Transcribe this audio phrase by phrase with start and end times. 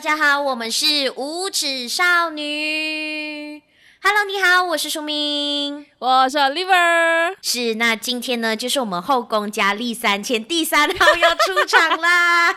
[0.00, 3.62] 大家好，我们是五指少女。
[4.02, 7.36] Hello，你好，我是淑明，我是 Oliver。
[7.42, 12.48] 是，那今天呢，就是我们后宫佳丽三千第三号要出场啦。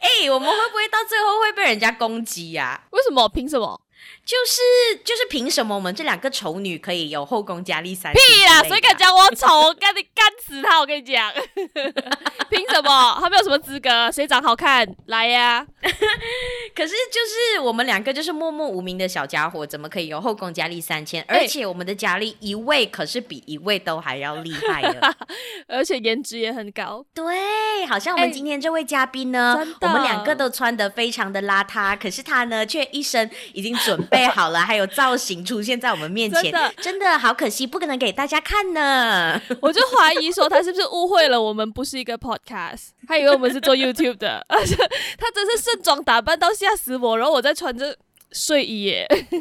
[0.00, 2.88] 哎、欸，我们会不会到最后会被人家攻击呀、啊？
[2.92, 3.28] 为什么？
[3.28, 3.78] 凭什么？
[4.26, 8.20] 就是就是凭什么我们这两个丑女可以有后宫佳丽三千？
[8.20, 8.60] 屁啦！
[8.64, 9.46] 谁敢讲我丑？
[9.68, 10.80] 我干你干死他！
[10.80, 11.32] 我跟你讲，
[12.50, 13.18] 凭什么？
[13.20, 14.10] 他没有什么资格？
[14.10, 14.84] 谁长好看？
[15.06, 15.64] 来呀！
[16.74, 17.20] 可是就
[17.54, 21.24] 是我们两个就是默默无名的小家伙，怎么可以有后宫佳丽三千？
[21.28, 25.16] 而且我们的佳丽一位可是比一位都还要厉害的，
[25.68, 27.06] 而且颜值也很高。
[27.14, 34.15] 对，好像我们今天这位嘉宾呢，我们两个都穿的非常的邋遢，可是他呢却一身已经准备。
[34.16, 39.40] 备好了，还有造型出现在我们面前，真的，真的好可惜，不可能给大家看呢。
[39.60, 44.74] 我就怀疑说他是不是误会了，我们不是一个 podcast，他以为我们是做 YouTube 的，而 且
[45.18, 47.96] 他真是盛装打扮到吓死我，然后我在穿着
[48.32, 49.06] 睡衣耶。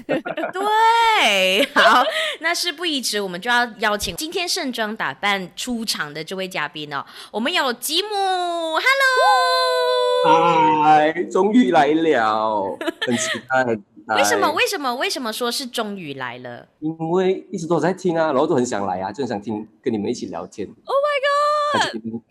[0.53, 2.03] 对，好，
[2.39, 7.03] 那事不宜迟，我们就要邀请今天盛装打扮出场的这位嘉宾哦。
[7.31, 8.09] 我们有吉姆
[10.25, 13.79] ，Hello，嗨，终于来了，很期待。
[14.07, 14.51] 为什么？
[14.51, 14.95] 为什么？
[14.95, 16.67] 为什么说是终于来了？
[16.79, 20.67] 因为一直都在听啊，然后都很想来啊，就很想听，跟你们一起聊天。
[20.67, 22.21] Oh my god！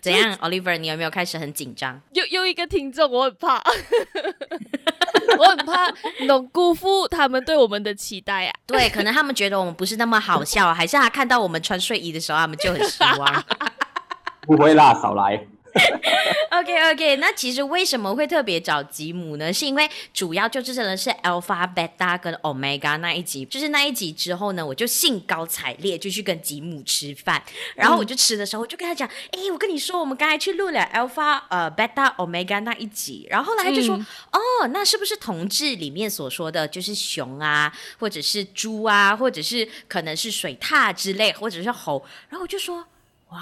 [0.00, 0.76] 怎样，Oliver？
[0.76, 2.00] 你有没有开始很紧张？
[2.12, 3.60] 又又一个听众，我很怕，
[5.38, 5.92] 我很怕
[6.26, 8.54] 能辜负他们对我们的期待啊。
[8.66, 13.44] 对，可能他们觉得我们不是那么好笑，还是他看到我们穿睡衣的时候，他们就很失望。
[14.46, 15.44] 不会啦，少来。
[16.50, 19.52] OK OK，那其实为什么会特别找吉姆呢？
[19.52, 27.42] 是因为主要就是真的是 Alpha、Beta 跟 Omega 那一集，就是那一集之后呢，我就兴高采烈就去跟吉姆吃饭，
[27.74, 42.04] 然后我就吃的时候，我就跟他讲，哎、嗯欸，我跟你说，我们刚才去录了 Alpha、呃 Beta、Omega 那一集，然后后来他就说，嗯、哦，那是不是同志里面所说的就是熊啊，或者是猪啊，或者是可能是水獭之类，或者是猴？
[42.28, 42.86] 然后我就说，
[43.30, 43.40] 哇，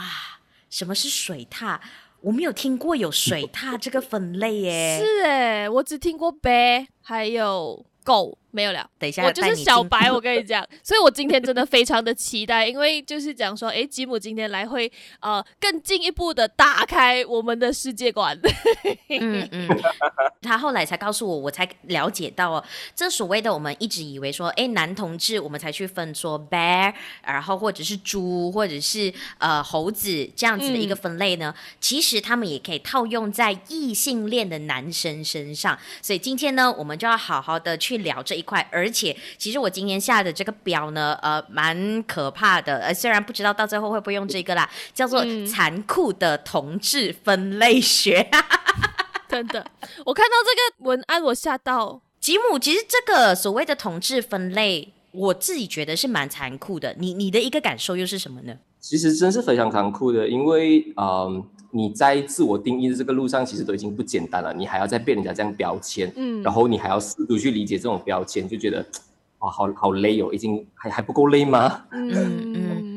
[0.70, 1.78] 什么是水獭？
[2.22, 8.38] 我没有听过有水 獭这个分类耶，是哎，我只听过白，还有狗。
[8.54, 18.38] 没有了，等一下，我就是小白，我跟你讲，所以我今天真的非常的期待，因为就是讲说，哎，吉姆今天来会呃更进一步的打开我们的世界观。
[19.08, 19.68] 嗯嗯，
[20.42, 22.64] 他后来才告诉我，我才了解到哦，
[22.94, 26.92] 这所谓的我们一直以为说，哎，男同志我们才去分说 bear，
[27.24, 35.78] 然后或者是猪，或者是呃猴子这样子的一个分类呢，嗯、其实他们也可以套用在异性恋的男生身上。
[36.02, 38.41] 所以今天呢，我们就要好好的去聊这一。
[38.42, 48.28] 块，而且其实我今天下的这个表呢，呃，蛮可怕的，呃，虽然不知道到最后会不会用这个啦，叫做残酷的同志分类学。
[48.30, 48.42] 嗯、
[49.28, 49.64] 真的，
[50.04, 52.02] 我看到这个文案，我吓到。
[52.20, 56.94] 吉姆，其实这个所谓的同志分类，我自己觉得是蛮残酷的。
[56.98, 58.54] 你你的一个感受又是什么呢？
[58.82, 61.06] 其实真是非常残酷的，因为嗯。
[61.06, 61.44] 呃
[61.74, 68.84] 你在自我定义的这个路上，其实都已经不简单了，你还要再被人家这样标签，嗯，然后你还要试图去理解这种标签，就觉得，
[69.38, 71.82] 哇，好好累哦，已经还还不够累吗？
[71.90, 72.91] 嗯嗯。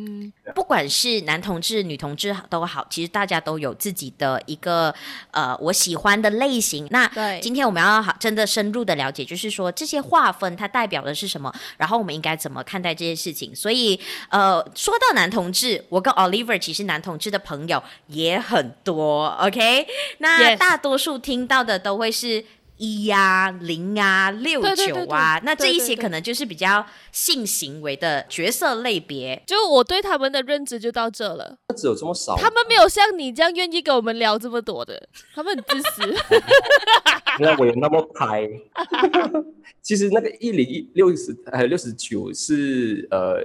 [0.53, 4.94] 不管是男同志、女同志都好，其实大家都有自己的一个
[5.31, 6.88] 呃我喜欢的类型。
[6.91, 7.09] 那
[7.41, 13.55] 今天我们要好真的深入的了解，就是说这些划分它代表的是什么，然后我们应该怎么看待这些事情。
[13.55, 19.88] 所以呃，说到男同志，我跟 Oliver 其实男同志的朋友也很多，OK？
[20.19, 22.45] 那大多数听到的都会是。
[22.78, 29.41] 一呀、啊、零啊、六九啊，那这一些可能就是比较性行为的角色类别。
[29.47, 31.58] 就我对他们的认知就到这了。
[31.75, 32.35] 只有这么少？
[32.35, 36.02] 他们没有像你这样愿意跟我们聊这么多的，他们很自私。
[37.40, 38.49] 原来我有那么拍。
[39.82, 43.41] 其实那个一零一六十还有六十九是呃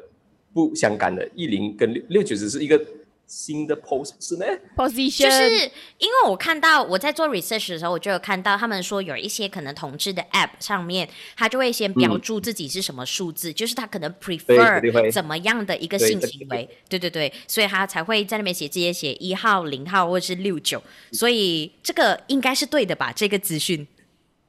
[0.52, 2.80] 不相干的，一零跟六六九只是一个。
[3.30, 4.44] 新的 pose 是呢
[4.74, 5.22] ，position。
[5.22, 20.82] 就是因为我看到我在做 research 的时候，我就有看到他们说有一些可能同志的 app 上面，他就会先标注自己是什么数字，嗯、就是他可能 prefer 怎么样的一个性行为，对对对，所以他才会在那边写这些写一号、零号或者是六九，
[21.12, 23.12] 所以这个应该是对的吧？
[23.14, 23.86] 这个资讯，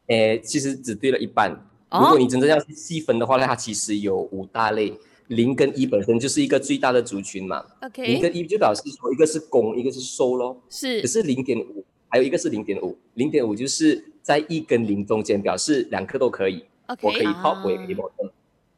[0.08, 1.52] 诶，其实只对了一半。
[1.92, 4.92] 如果你真正要细分的话呢，它其实有五大类。
[5.36, 7.66] 零跟一本身就是一个最大的族群嘛。
[7.82, 8.06] OK。
[8.06, 10.62] 零跟一就表示说，一个是攻，一个是收咯。
[10.70, 11.02] 是。
[11.02, 12.98] 可是零点五，还有一个是零点五。
[13.16, 16.64] 零点五就是在一跟零中间，表示两颗都可以。
[16.88, 17.08] OK。
[17.08, 18.32] 我可以 top，，我也可以 bottom。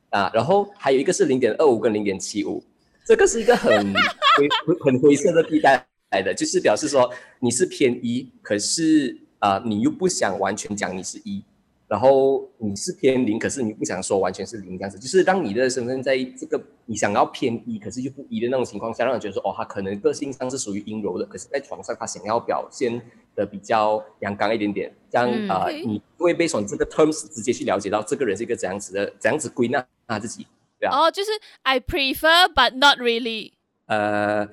[0.10, 2.64] 啊，然后还有一个是零点二五跟零点七五，
[3.06, 3.94] 这个是一个很
[4.38, 9.20] 灰很灰色的地带来的，就是表示说你是偏一，可是。
[9.44, 11.44] 啊、呃，你又不想完全讲你是一，
[11.88, 23.02] 然后你是偏零，可是你不想说完全是零这样子，就是让你的身份在这个你想要偏一，可是又不一的那种情况下，让人觉得说哦，他可能个性上是属于阴柔的，可是在床上他想要表现
[23.36, 30.48] 的比较阳刚一点点，这样啊、嗯呃，你会被从这个 terms 直接去了解到这个人是一个怎样子的，怎样子归纳他自己，
[30.80, 30.98] 对啊。
[30.98, 31.30] 哦，就是
[31.62, 33.52] I prefer but not really。
[33.86, 34.48] 呃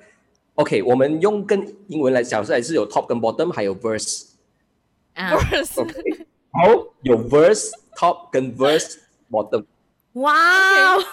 [0.55, 4.27] ，OK，我们用跟英文来讲，是还是有 top 跟 bottom，还有 verse。
[5.15, 6.25] verse，、okay.
[6.51, 8.97] 好，有 verse top 跟 verse
[9.29, 9.65] bottom。
[10.13, 10.33] 哇、
[10.95, 11.03] wow!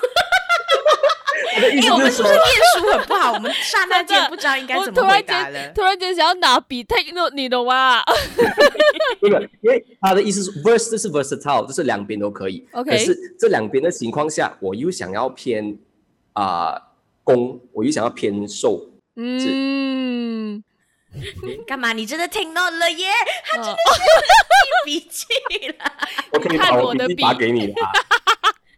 [1.55, 2.45] 欸，我们是不是念
[2.77, 3.33] 书很不好？
[3.33, 5.73] 我们刹那间不知道应该怎么回答了。
[5.73, 8.03] 突然间想要拿笔 take note，你懂吗？
[9.23, 12.67] 因为他的意思是 verse 就是 versatile，就是两边都可以。
[12.73, 15.79] OK，可是这两边的情况下，我又想要偏
[16.33, 16.83] 啊、呃、
[17.23, 18.91] 攻，我又想要偏受。
[19.17, 20.63] 嗯。
[21.67, 21.93] 干嘛？
[21.93, 23.09] 你真的听到了耶？
[23.45, 25.93] 他真的是记笔记了。
[26.33, 27.75] 我可以把我的笔记发给你了。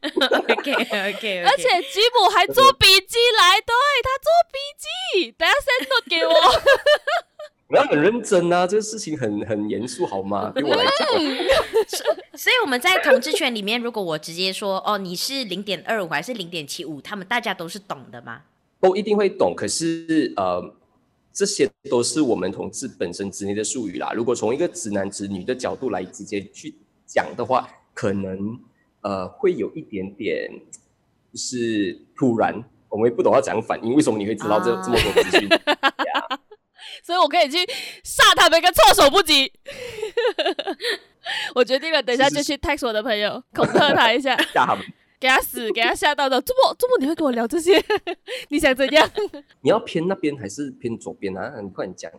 [0.00, 1.43] OK OK OK。
[1.44, 6.32] 而且吉姆还做笔记来，对，他做笔记，等下 send 给我。
[7.69, 10.50] 我要很认真啊，这个事情很很严肃，好吗？
[10.55, 11.09] 对我来讲。
[12.35, 18.43] 所以我们在同志圈里面，如果我直接说哦，你是零点二五还是零点七五，他们大家都是懂的吗？
[18.81, 20.77] 都一定会懂，可是呃。
[21.40, 24.12] 这些都是我们同志本身之内的术语啦。
[24.14, 26.75] 如果从一个直男直女的角度来直接去
[27.06, 28.60] 讲的话，可能
[29.00, 30.50] 呃会有一点点
[31.32, 33.94] 就是突然，我们也不懂要怎样反应。
[33.94, 36.38] 为什么你会知道这、啊、这么多资讯？yeah.
[37.02, 37.56] 所以我可以去
[38.04, 39.50] 杀他们一个措手不及。
[41.56, 44.36] 我决定了，等一下就去 text 我的朋友，恐吓他一下。
[44.52, 44.84] 吓他们。
[45.20, 46.40] 给他死， 给他吓到的。
[46.40, 47.81] 这么这么你会跟我聊这些？
[48.49, 49.08] 你想怎样？
[49.61, 51.61] 你要偏那边还是偏左边啊？
[51.61, 52.11] 你快点讲。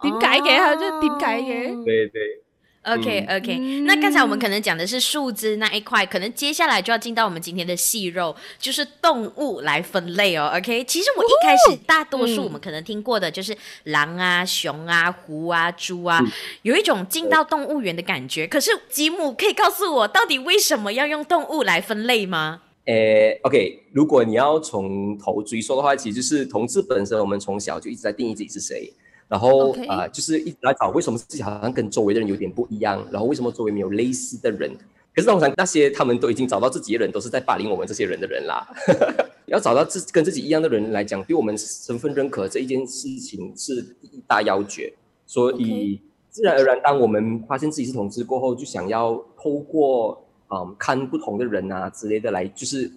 [0.00, 0.56] 点解嘅？
[0.58, 1.84] 他就点解嘅？
[1.84, 2.43] 对对。
[2.84, 10.52] OK OK，、嗯、那刚才我们可能讲的是树枝那一块，可能接下来就要进到我们今天的细肉，就是动物来分类哦。
[10.54, 16.20] OK，其实我一开始大多数我们可能听过的就是狼啊、熊啊、狐啊、猪啊，
[16.62, 18.46] 有一种进到动物园的感觉。
[18.46, 22.60] 可是吉姆可以告诉我，到底为什么要用动物来分类吗？
[22.84, 28.92] 诶，OK，如果你要从头追溯的话，其实就是同志本身，我们从小就一直在定义自己是谁。
[29.28, 34.70] 然后啊、就是一直来找为什么自己好像跟周围的人有点不一样，然后为什么周围没有类似的人？
[35.14, 38.66] 可是通常那些他们都已经找到自己的人，都是在霸凌我们这些人的人啦。
[39.46, 44.92] 要找到自跟自己一样的人来讲，对我们身份认可这一件事情是第一大要诀。
[45.26, 46.00] 所以
[46.30, 52.90] 自然而然，当我们发现自己是同志过后，就想要透过嗯看不同的人啊之类的来，就是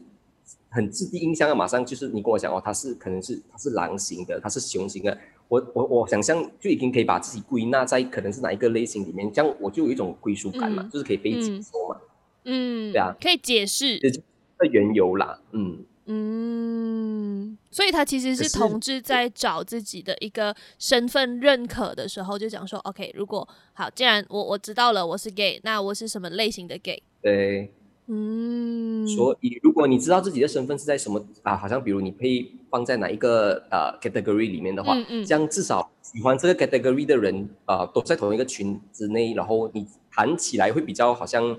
[0.70, 5.16] 很自地印象啊，马上就是你跟我讲哦，他是可能是他是狼型的，他是熊型的。
[5.50, 11.98] 我我我想象就已经可以把自己归纳在可能是哪一个类型里面，这样我就有一种归属感嘛，嗯、就是可以被接受嘛，
[12.44, 27.02] 嗯，对啊，可以解释，这就是缘由啦，嗯嗯，所以他其实是同志在找自己的一个身份认可的时候，就讲说，OK，如果好，既然我我知道了我是 gay，那我是什么类型的 gay？
[27.22, 27.72] 对。
[28.10, 41.54] 嗯，所以如果你知道自己的身份是在什么啊，好像比如你可以放在哪一个呃 category 里面的话，嗯嗯，这样至少喜欢这个 category 的人啊、呃，都在同一个群之内，然后你谈起来会比较好像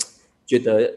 [0.46, 0.90] 觉得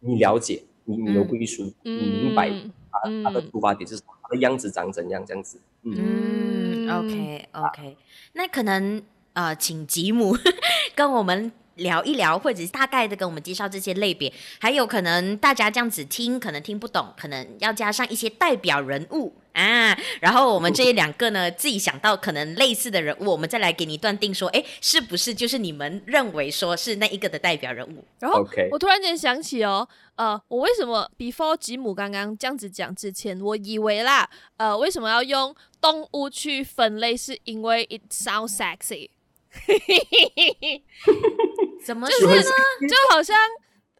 [0.00, 2.50] 你了解，你你有归属，嗯，你明白
[2.90, 5.58] 他、嗯、他的出发点是什么，他的样子长怎样这样子。
[5.84, 7.96] 嗯，嗯，OK OK，、啊、
[8.34, 9.02] 那可能
[9.32, 10.36] 呃，请吉姆
[10.94, 11.50] 跟我们。
[11.76, 19.96] 聊一聊，或者是大概的跟我们介绍这些类别，还有可能大家这样子听，可能听不懂，可能要加上一些代表人物啊。
[20.20, 28.04] 然后我们这一两个呢，自己想到可能类似的人物，我们再来给你断定说，哎，是不是就是你们认为说是那一个的代表人物？
[28.18, 37.16] 然后我突然间想起哦，呃，我为什么 before 吉姆刚刚这样子讲之前，我以为啦，呃，为什么要用动物去分类？
[37.16, 39.10] 是因为 it sounds sexy。
[41.86, 42.42] 怎么就是呢？
[42.42, 43.36] 就好像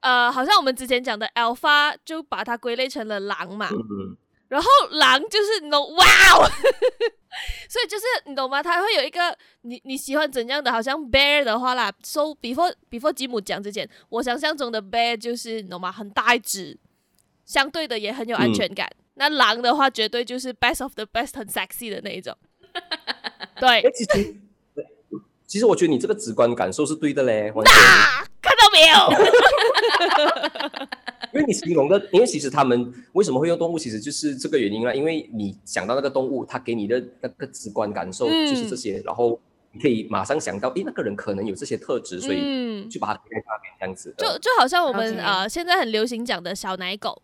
[0.00, 4.16] 呃，好像我们之前讲的 Alpha 就把它归类成了狼嘛，嗯、
[4.48, 6.50] 然后狼就是那种哇哦，
[7.70, 8.60] 所以就是你懂吗？
[8.62, 10.72] 它会有一个你你喜欢怎样的？
[10.72, 15.92] 好像 Bear 的话啦，So before before 吉姆讲之前，我想象中的 Bear 就是你懂吗？
[15.92, 16.76] 很大一只，
[17.44, 18.86] 相对的也很有安全感。
[18.88, 22.36] 嗯、那狼的话，绝对就是 Best of the Best，很 sexy 的那一种。
[23.60, 23.82] 对。
[23.92, 24.36] 其实
[25.66, 27.74] 我觉得你这个直观感受是对的嘞，完全
[28.42, 28.96] 看到没有？
[31.32, 34.94] 因为你形容的，因为其实他们为什么会用动物，其实就是这个原因啦。
[34.94, 39.38] 因为你想到那个动物，它给你的那个直观感受就是这些，嗯、然后
[39.72, 44.14] 你可以马上想到，诶，那个人可能有这些特质，所以就把它贴在那边这样子。
[44.16, 47.20] 就就好像我们呃，现在很流行讲的小奶狗，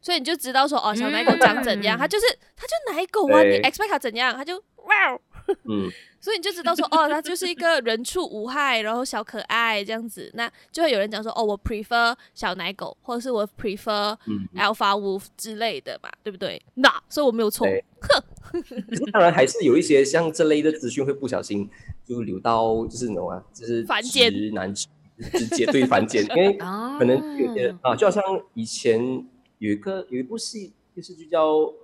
[0.00, 2.26] 所以你就知道说，哦，小奶狗长怎样，它就是
[2.56, 5.16] 它就奶狗啊，你 expect 它怎样，它就哇，
[5.68, 5.90] 嗯。
[6.22, 14.16] 所以你就知道说，哦，他就是一个人畜无害，然后小可爱这样子，那就会有人讲说，哦，我 prefer 小奶狗，或者是我 prefer
[14.54, 16.62] alpha wolf 之类的嘛，对不对？
[16.74, 17.66] 那所以我没有错。
[18.00, 18.62] 哼，
[19.12, 21.68] 当然还是有一些像这类的资讯会不小心
[22.04, 28.22] 就流到，就是什么，就是凡间直男直接对凡间，因为可能有些啊，就好像
[28.54, 29.26] 以前
[29.58, 31.48] 有一个有一部戏电视剧叫《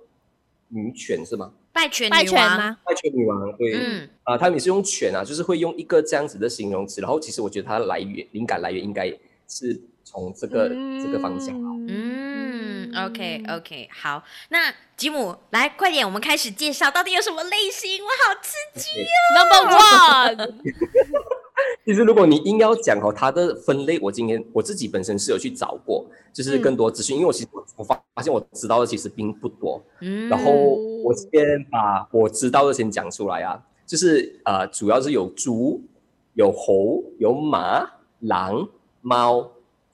[0.69, 1.51] 女犬》是吗？
[1.71, 2.77] 败犬女王吗？
[2.83, 9.07] 拜犬女王，对，嗯，啊，他们也是用犬啊，就是会用一个这样子的形容词，然后其实我觉得它的来源灵感来源应该
[9.47, 11.55] 是从这个、嗯、这个方向。
[11.87, 19.33] 嗯，OK OK，好，那吉姆来快点，我们开始介绍到底有什么类型，我好刺激哦。
[19.37, 20.53] Number one。
[21.85, 29.81] 其实，如果你硬要讲哦，它的分类，我今天我自己本身是有去找过，就是更多资讯，嗯、因为我其实我发发现我知道的其实并不多。
[30.01, 30.51] 嗯，然后
[31.03, 31.29] 我先
[31.71, 35.81] 把我知道的先讲出来啊，就是呃，主要是有猪、
[36.33, 37.89] 有猴、有马、
[38.19, 38.67] 狼、
[39.01, 39.49] 猫，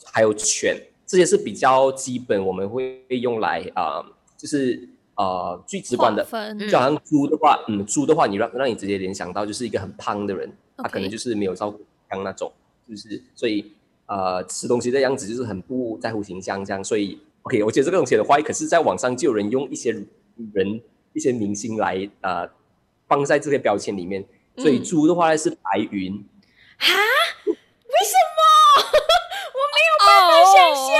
[0.05, 4.05] 还有犬，这些是比较基本，我们会用来啊、呃，
[4.35, 6.23] 就是呃最直观的。
[6.69, 10.51] 就好像猪的话，嗯，猪的话，你让让你直接联想到就是一个很胖的人。
[10.77, 11.79] 他可能就是没有照顾
[12.09, 12.51] 像那种，
[12.87, 13.73] 就是所以
[14.07, 19.91] 呃吃东西的样子就是很不在乎形象这样，所以 OK，我觉得这个东西的话，可是在网上就有人用一些
[20.53, 20.81] 人
[21.13, 22.49] 一些明星来呃
[23.07, 24.25] 放在这些标签里面，
[24.57, 26.13] 所以猪的话呢是白云。
[26.77, 26.85] 啊？
[27.45, 27.53] 为
[28.03, 28.39] 什么？
[29.55, 30.93] 我没有办法想象。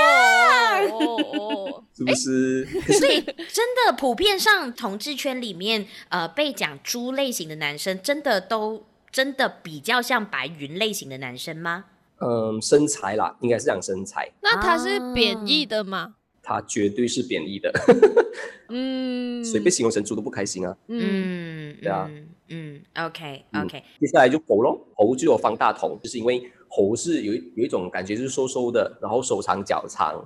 [0.96, 0.98] 哦
[1.38, 2.64] 哦， 是不是？
[2.98, 3.20] 所以
[3.52, 8.86] 真的普遍上同志圈里面呃被讲猪类型的男生真的都。
[9.16, 11.86] 真的比较像白云类型的男生吗？
[12.18, 14.30] 嗯，身材啦，应该是讲身材。
[14.42, 16.16] 那他是贬义的吗？
[16.42, 17.72] 他绝对是贬义的。
[18.68, 20.76] 嗯，谁被形容成猪都不开心啊。
[20.88, 22.10] 嗯，对啊。
[22.48, 23.82] 嗯，OK OK。
[23.98, 30.22] 接下来就猴咯，猴就有方大同，就是因为猴是有有一种感觉，就是瘦瘦的，然后手长脚长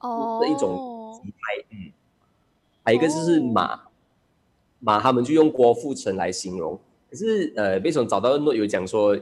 [0.00, 1.66] 哦的一种体态。
[1.72, 1.92] 嗯，
[2.84, 3.82] 还有一个就是马，
[4.78, 6.80] 马他们就用郭富城来形容。
[7.10, 9.16] 可是，呃，为什么找到诺有讲说，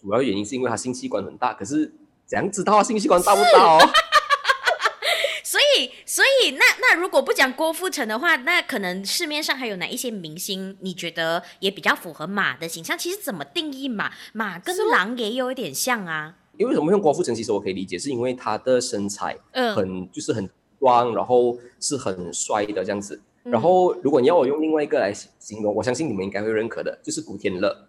[0.00, 1.52] 主要原因是因为他性器官很大。
[1.52, 1.92] 可是
[2.24, 3.78] 怎样知道他性器官大不大哦？
[5.44, 12.96] 所以，所以那那如果不讲郭富城的话，那可能市面上还有哪一些明星你觉得也比较符合马的形象？
[12.98, 14.10] 其实怎么定义马？
[14.32, 16.34] 马跟狼也有一点像啊。
[16.56, 17.34] 因为什么用郭富城？
[17.34, 19.36] 其实我可以理解，是因为他的身材
[19.76, 20.48] 很、嗯、就是很
[20.80, 23.20] 壮，然后是很帅的这样子。
[23.44, 27.88] 然后，如果你要我用另外一个来形容，我相信你们应该会认可的，就是古天乐。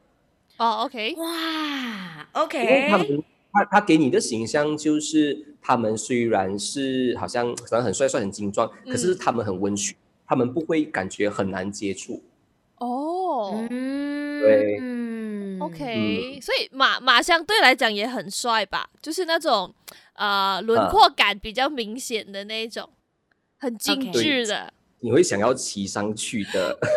[0.57, 9.95] 哦，OK，哇，OK，因为他们他他给你的形象就是，他们虽然是好像好像很帅帅很精壮，可是他们很温驯，
[10.27, 12.21] 他们不会感觉很难接触。
[12.77, 14.77] 哦，嗯，对
[15.59, 18.89] ，OK，所以马马相对来讲也很帅吧？
[19.01, 19.73] 就是那种
[20.15, 22.89] 呃轮廓感比较明显的那一种，
[23.57, 24.73] 很精致的。
[24.99, 26.77] 你会想要骑上去的。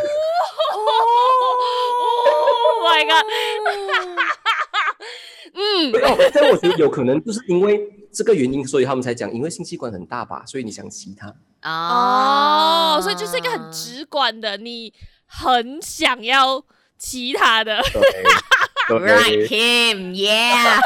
[2.70, 3.24] Oh my god！
[5.54, 7.80] 嗯， 哦，但我觉得有可能就是因为
[8.12, 11.34] 这个原因，所以他们才讲，因为性器官很大吧，所以你想骑它。
[11.62, 14.94] 哦，oh, 所以就是一个很直观的，你
[15.26, 16.64] 很想要
[16.96, 17.82] 骑它的。
[18.88, 20.78] Right him, yeah.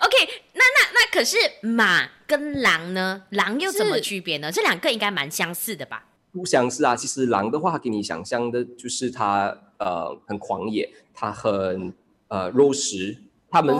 [0.00, 3.22] OK，那那那可是马跟狼呢？
[3.30, 4.52] 狼又怎么区别呢？
[4.52, 6.04] 这两个应该蛮相似的吧？
[6.32, 11.92] 不相似啊，其实狼的话，给你想象的就是它呃很狂野，它很
[12.28, 13.16] 呃肉食，
[13.50, 13.74] 它们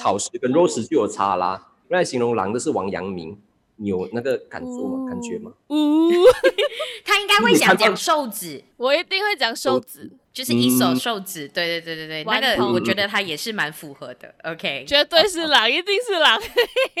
[0.00, 1.72] 草食跟肉食就有差啦。
[1.88, 3.36] 用来、哦、形容狼的是王阳明，
[3.82, 5.04] 你有那个感受吗？
[5.04, 5.50] 哦、感觉吗？
[5.68, 6.10] 呜，
[7.02, 11.46] 他应该会想讲瘦子，我一定会讲瘦子，就是一手瘦子。
[11.46, 14.34] 嗯、对对对对对，那个我觉得他也是蛮符合的。
[14.44, 16.38] OK，绝对是狼，一定是狼。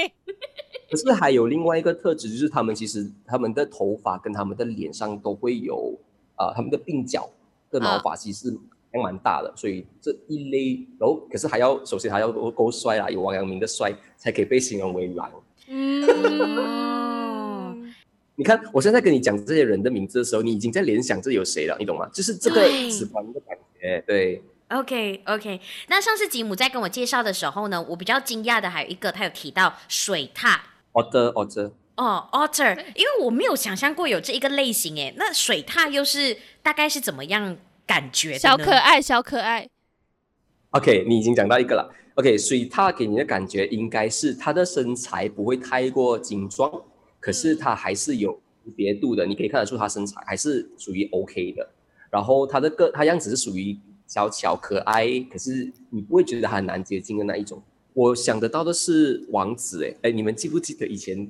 [0.90, 5.98] 可是还有另外一个特质，就是他们其实他们的头发跟他们的脸上都会有
[6.34, 7.28] 啊、呃，他们的鬓角
[7.70, 8.58] 的毛发其实
[8.90, 15.30] 还蛮大的，啊、所以这一类，然后可是还要首先还要够够帅啦，有王阳明的帅才可以被形容为狼。
[15.72, 16.02] 嗯，
[18.34, 22.08] 你看我现在跟你讲这些人的名字的时候，你已经在联想这有谁了，你懂吗？
[22.12, 24.42] 就是这个直观的感觉，对。
[24.68, 30.58] OK OK，那上次吉姆在跟我介绍的时候呢，我比较惊讶的还有一个，他有提到水獭。
[30.92, 38.38] otter otter 哦 otter，因为我没有想象过有这一个类型诶，那水獭又是大概是怎么样感觉的？
[38.40, 39.68] 小可爱，小可爱。
[40.70, 41.94] OK，你已经讲到一个了。
[42.20, 46.70] OK，所以他给你的感觉应该是他的身材不会太过精壮，
[47.18, 48.38] 可是他还是有
[48.76, 51.66] 别度的，你可以看得出他身材还是属于 OK 的。
[52.10, 53.74] 然后他的个他样子是属于
[54.06, 57.62] 小巧可爱，可是你不会觉得他很难接近的那一种。
[57.94, 61.26] 我想得到的是王子，哎哎，你们记不记得以前？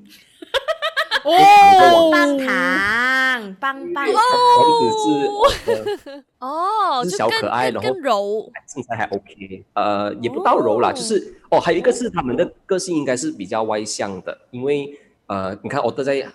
[1.25, 4.19] 哦，棒糖，棒棒哦，
[4.61, 16.27] 王子是哦，是小可爱，然后柔，身材还 OK，呃，也不到柔啦，就是哦，还有一个是他们的个性应该是比较外向的，因为呃，你看我都在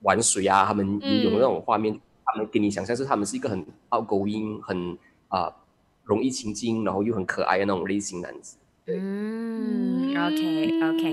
[0.00, 0.86] 玩水啊，他们
[1.22, 5.52] 有那种画面，他们给你想象是他们是一个很 outgoing，很啊
[6.04, 8.56] 容易亲近，然后又很可爱的那种类型男子。
[8.86, 11.12] 嗯，OK OK，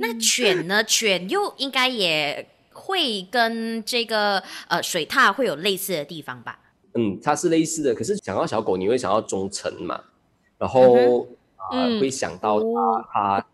[0.00, 0.82] 那犬呢？
[0.82, 2.48] 犬又应该也。
[2.74, 6.58] 会跟这个呃水獭会有类似的地方吧？
[6.94, 7.94] 嗯，它是类似的。
[7.94, 10.00] 可是想到小狗，你会想到忠诚嘛？
[10.58, 11.26] 然后
[11.56, 13.46] 啊、嗯呃，会想到它、哦、它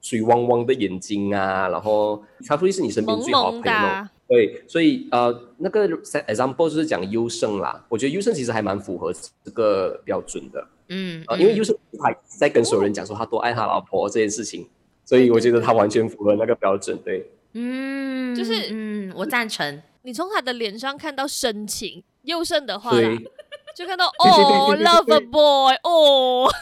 [0.00, 3.78] 水汪汪的眼睛啊，然后它会是你身边最好的朋友。
[3.78, 7.84] 萌萌对，所以呃，那个 example 就是讲优胜啦。
[7.88, 9.12] 我觉得优胜其实还蛮符合
[9.44, 10.66] 这个标准的。
[10.88, 14.68] 嗯，呃、因为优胜他在跟所有人讲说他多爱他老婆这件事情，
[15.04, 16.98] 所以我觉得他完全符合那个标准。
[17.04, 17.30] 对。
[17.54, 19.82] 嗯，就是嗯，我赞成。
[20.02, 22.90] 你从他的脸上看到深情，优胜的话
[23.74, 26.50] 就看到 哦，love a boy，哦，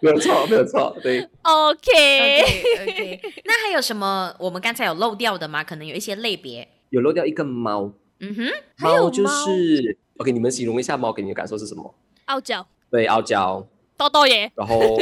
[0.00, 1.26] 没有错，没有错，对。
[1.42, 5.62] OK，OK，那还有什么我们刚才有漏掉的吗？
[5.64, 7.92] 可能有一些类别，有漏掉一个猫。
[8.20, 11.94] 嗯哼，猫就是，OK，你们形容一下猫给你的感受是什么？
[12.26, 12.66] 傲娇。
[12.90, 13.64] 对，傲娇。
[13.96, 14.50] 多多爷。
[14.56, 14.96] 然后，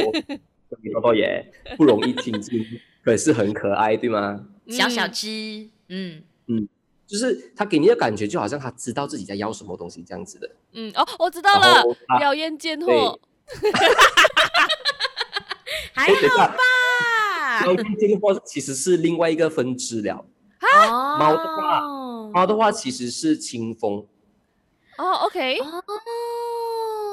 [0.93, 1.43] 多多爷
[1.77, 2.63] 不容易亲近。
[3.07, 4.45] 可是很可爱，对吗？
[4.67, 6.67] 小小只，嗯嗯，
[7.07, 10.51] 就是他给你的感觉就好像他知道自己在要什么东西这样子的。
[10.73, 11.81] 嗯哦，我知道了，
[12.19, 13.17] 妖艳贱货。
[15.93, 17.65] 还好吧？
[17.65, 20.25] 妖艳贱货其实是另外一个分支了。
[20.59, 21.81] 啊，猫的话，
[22.33, 24.05] 猫的话其实是清风。
[24.97, 25.59] 哦，OK。
[25.59, 25.81] 哦，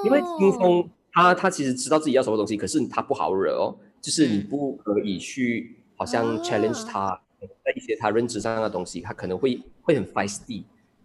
[0.04, 5.78] 因为清风，他他其实知道自己要什么东西，可是他不好惹哦，就是你不可以去。
[5.96, 7.20] 好像 challenge 他
[7.64, 10.64] 在一些他认知上的东西，他可能会会很 feisty，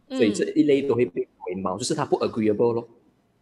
[0.09, 2.87] 所以这一类都会被为猫，就是他不 agreeable 咯。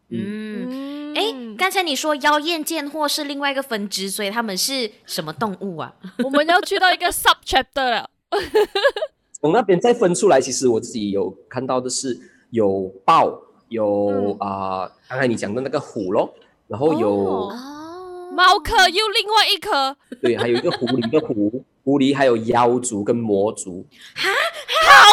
[0.10, 5.94] 嗯，哎，刚才你说妖艳贱货是另外一个分支，所以他们是什么动物啊？
[6.24, 8.10] 我们要去到一个 sub chapter 了。
[9.40, 12.18] 从那边再分出来，其实我自己有看到的是
[12.50, 16.34] 有豹，有啊，刚才你讲的那个虎咯，
[16.68, 17.52] 然后有。
[18.38, 24.30] 猫科又另外一科，对，还有一个狐狸的狐，狐狸还有妖族跟魔族，哈，
[24.86, 25.10] 好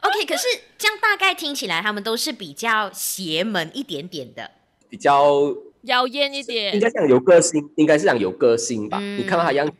[0.00, 0.08] 多。
[0.08, 0.46] OK，可是
[0.78, 4.52] 这样大概听起来，他们都是比较邪门一点点的，
[4.88, 8.96] 比较妖艳一点，应该像有个性，应该是讲有个性吧。
[9.02, 9.74] 嗯、你看到他样子，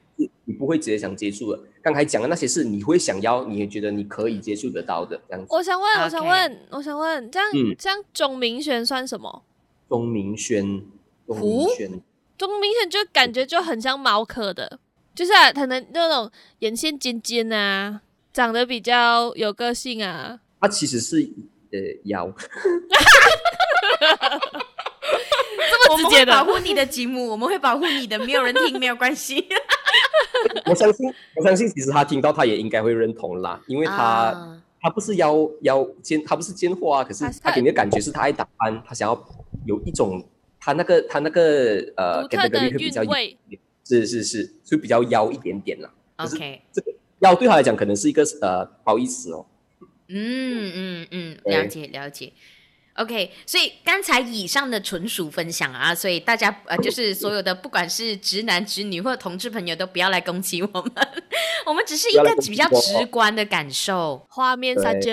[0.45, 1.59] 你不会直接想接触的。
[1.81, 5.47] 刚才讲的那些事你会想要，你也觉得你可以接触得到的这样子。
[5.49, 9.43] 我想问，我想问.我想问，这样、嗯、这样钟明轩算什么？
[9.88, 10.83] 钟明轩，
[11.27, 11.90] 钟明轩，
[12.37, 14.79] 钟明轩就感觉就很像毛科的，
[15.14, 18.01] 就是啊，可能那种眼线尖尖啊，
[18.33, 20.40] 长得比较有个性啊。
[20.61, 21.18] 他其实是
[21.70, 22.33] 呃妖，
[25.70, 29.47] 这么直接的保护你的吉姆，我们会保护你的，没有人听没有关系。
[30.66, 39.14] 我相信，我相信，其实他听到他也应该会认同啦，因为他、uh、他不是妖妖奸，他不是奸货啊，可是他给你的感觉是他爱打扮，他想要。
[39.64, 40.27] 有一种，
[40.61, 43.37] 他那个他那个呃，独特的韵味，
[43.85, 45.92] 是是是，就比较妖一点点啦。
[46.16, 49.46] OK，这个妖对他来讲可能是一个呃，不好意思哦。
[50.09, 52.33] 嗯嗯嗯，了解了解。
[52.97, 60.93] OK，所以刚才以上的纯属分享啊，所以大家呃，就是所有的不管是直男直女或者同志朋友都不要来攻击我们，
[61.67, 65.11] 我们只是一个比较直观的感受，画面撒娇，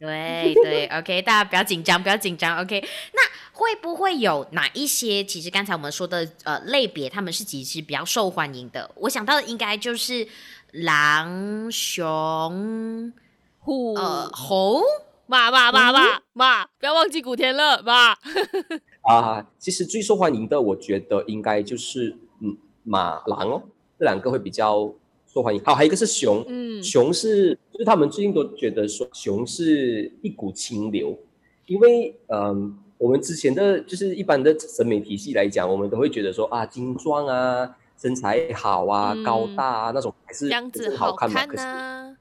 [0.00, 2.80] 对对，OK，大家不要紧张，不要紧张，OK。
[3.12, 8.90] 那会不会有哪一些其实刚才我们说的呃类别，他们是其实比较受欢迎的？
[8.96, 10.26] 我想到的应该就是
[10.72, 13.12] 狼、熊、
[13.60, 14.82] 虎、呃、猴。
[15.28, 18.14] 马马马马马，不要忘记古天乐马。
[19.02, 23.62] 啊，其实最受欢迎的，我觉得应该就是嗯马狼哦，
[23.98, 24.92] 这两个会比较
[25.26, 25.60] 受欢迎。
[25.64, 31.18] 好，还有一个是熊，嗯，熊是就是他们最近都觉得说熊是一股清流，
[31.66, 42.16] 因为嗯我们之前的就是一般的审美体系来讲，我们都会觉得说啊精壮啊身材好啊、嗯、高大啊那种还是样子好看嘛，可是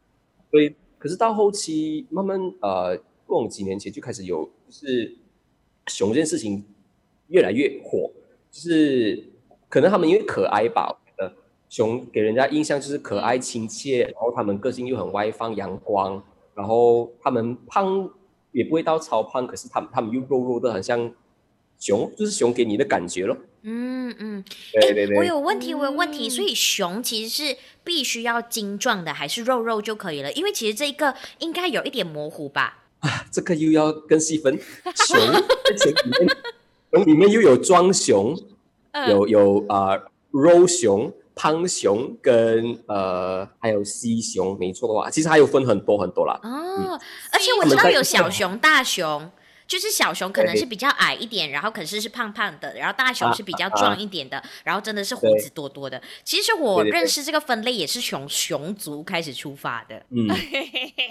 [0.50, 0.76] 对。
[0.98, 5.16] 可是到后期慢慢呃，过几年前就开始有就是
[5.88, 6.64] 熊这件事情
[7.28, 8.12] 越来越火，
[8.52, 9.24] 就是
[9.70, 11.32] 可能他们因为可爱吧，呃，
[11.70, 18.10] 熊给人家印象就是可爱亲切，然后他们个性又很外放阳光，然后他们胖
[18.52, 21.14] 也不会到超胖，可是他们他们又肉肉的，很像
[21.78, 23.38] 熊，就是熊给你的感觉咯。
[23.68, 30.32] 嗯嗯，对对对，我有问题，我有问题，所以熊其实是必须要精壮的，还是肉肉就可以了？
[30.34, 32.84] 因为其实这一个应该有一点模糊吧？
[33.00, 34.56] 啊，这个又要更细分。
[35.08, 36.38] 熊在前里面，
[36.92, 38.40] 熊里面又有壮熊，
[39.08, 46.40] 有有啊、呃、肉熊、胖熊跟呃还有西熊，没错的话，其实还有分很多很多啦。
[46.44, 47.00] 哦，嗯、
[47.32, 49.32] 而且我知道有小熊、大熊。
[49.68, 56.02] 就是小熊可能是比较矮一点，然后可是是胖胖的，然后大熊是比较壮一点的，然后真的是胡子多多的。
[56.24, 60.06] 其实我认识这个分类也是从熊族开始出发的。
[60.10, 60.28] 嗯，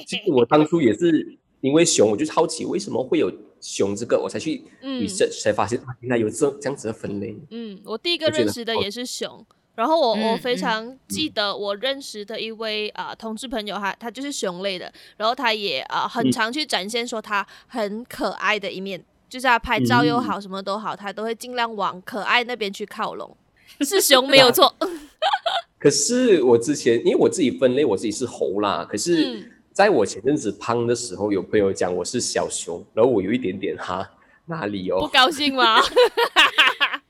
[0.07, 7.37] 其实我当初也是因为熊，我就好奇为什么会有熊这个，我才去 research 才发现原来有这这样子的分类。
[7.51, 9.45] 嗯，我第一个认识的也是熊。
[9.75, 23.37] 然后我我非常记得我认识的一位啊、呃、同志朋友，他他就是熊类的，然后他也啊、呃、很常去展现说他很可爱的一面，嗯、就是他拍照又好，什么都好，他都会尽量往可爱那边去靠拢，
[23.81, 24.75] 是熊没有错。
[25.79, 34.09] 可是我之前因为我自己分类我自己是猴啦，可是在我前阵子胖的时候，有朋友讲我是小熊，然后我有一点点哈
[34.47, 35.01] 哪里哦？
[35.01, 35.81] 不高兴吗？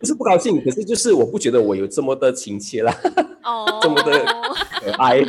[0.05, 2.95] 不是不高兴，可是就是我不觉得我有这么的亲切啦，
[3.43, 4.23] 哦， 这么的
[4.79, 5.25] 可爱。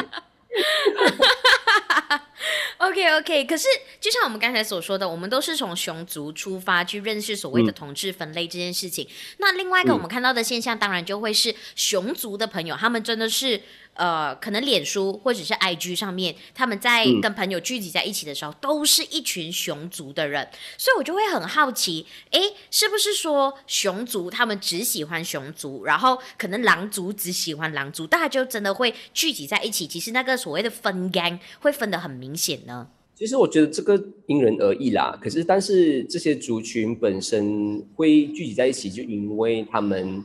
[2.79, 3.69] OK OK，可是
[4.01, 9.05] 就像我们刚才所说的，我们都是从熊族出发去认识所谓的同志分类这件事情。
[9.05, 13.61] 嗯、那另外一个我们看到的现象，当然就会是熊族的朋友，他们真的是。
[13.95, 29.87] 呃，可能脸书或者是 IG 上面，他们在跟朋友聚集在一起的时候，嗯、都是一群熊族的人，所以我就会很好奇，哎，是不是说熊族他们只喜欢熊族，然后可能狼族只喜欢狼族，大家就真的会聚集在一起？
[29.87, 32.87] 其实那个所谓的分 gang 会分得很明显呢？
[33.17, 35.17] 其实我觉得这个因人而异啦。
[35.21, 40.21] 可是，但是这些族群本身会聚集在一起，就因为他们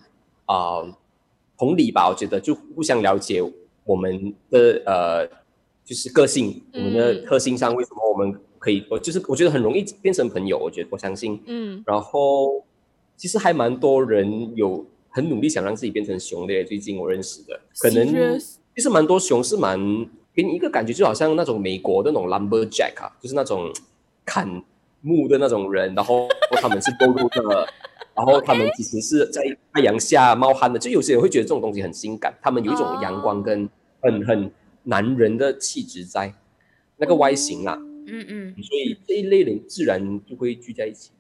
[0.47, 0.97] 啊、呃、
[1.57, 3.41] 同理吧，我觉得就互相了解。
[3.91, 5.27] 我们的呃，
[5.85, 8.85] 就是个性，我们的特性上，为什么我们可以？
[8.89, 10.57] 我就是我觉得很容易变成朋友。
[10.57, 11.83] 我觉得我相信，嗯。
[11.85, 12.65] 然后
[13.17, 16.65] 其实还蛮多人有很努力想让自己变成熊的。
[16.65, 18.39] 最近我认识的，可能
[18.77, 19.77] 其实蛮多熊是蛮
[20.33, 23.73] 给你一个感觉，就好像那种美国的那种 lumberjack 啊，就是那种
[24.25, 24.63] 砍
[25.01, 26.29] 木的那种人，然后
[26.63, 27.67] 他们是多肉的。
[28.13, 29.41] 然后他们其实是在
[29.73, 33.67] 太阳下冒汗的，就有些人会觉得这种东西很性感，他们有一种阳光跟
[34.01, 34.53] 很很
[34.85, 36.35] 男人的气质在，
[36.97, 41.11] 那个外形啦，嗯嗯，所以这一类人自然就会聚在一起。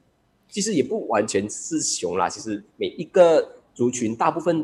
[0.48, 4.62] 其实也不完全是熊啦，其实每一个族群大部分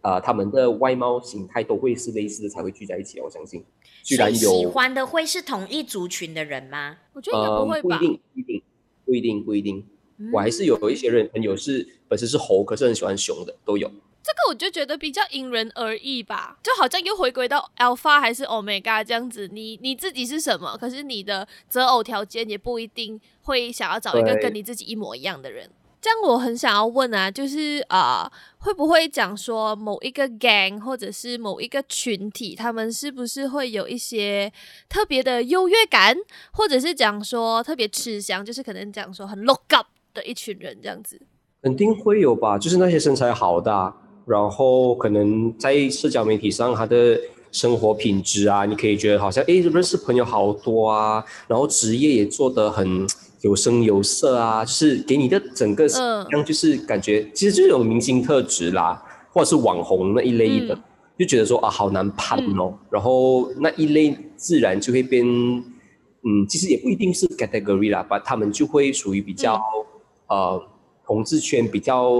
[0.00, 3.20] 啊、呃，他们的外貌形态都会是类似的才会聚在一起。
[3.20, 3.64] 我相信，
[4.02, 6.96] 居然有喜欢的会是同一族群的人吗？
[7.12, 8.62] 我觉得应该不会吧，不一定，不一定，
[9.04, 9.86] 不一定，不一定。
[10.32, 13.88] 我还是有一些人朋友是本身是猴，可是很喜欢熊的，都有。
[14.22, 19.48] 这个我就觉得比较因人而异吧，就好像又回归到 Alpha 还是 Omega 这样子。
[19.52, 20.76] 你你自己是什么？
[20.78, 25.68] 可是你的择偶条件也不一定会想要找一个跟你自己一模一样的人。
[26.00, 34.52] 这样我很想要问啊，就是啊、呃，会不会讲说某一个 gang 或者是某一个群体，他们是不是会有一些
[34.88, 36.16] 特别的优越感，
[36.52, 39.86] 或者是讲说特别吃香，就是可能讲说很 look up。
[40.14, 41.18] 的一群人这样子，
[41.62, 42.58] 肯定会有吧。
[42.58, 53.06] 就是那些身材好的啊，然后可能在社交媒体上，他的生活品质啊，你可以觉得好像诶，认识朋友好多啊，然后职业也做得很
[53.40, 55.86] 有声有色啊，就是给你的整个
[56.30, 60.82] 样就是感觉，嗯、其实就是有明星特质啦，或者是网红那一类的，嗯、
[61.18, 62.72] 就觉得说啊，好难攀哦。
[62.72, 69.54] 嗯、然后那一类自然就会变，嗯，其实也不一定是 category 啦，把他们就会属于比较。
[69.54, 69.86] 嗯
[70.28, 70.62] 呃，
[71.04, 72.10] 同志圈比较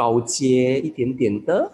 [0.00, 1.70] 高阶一点点的。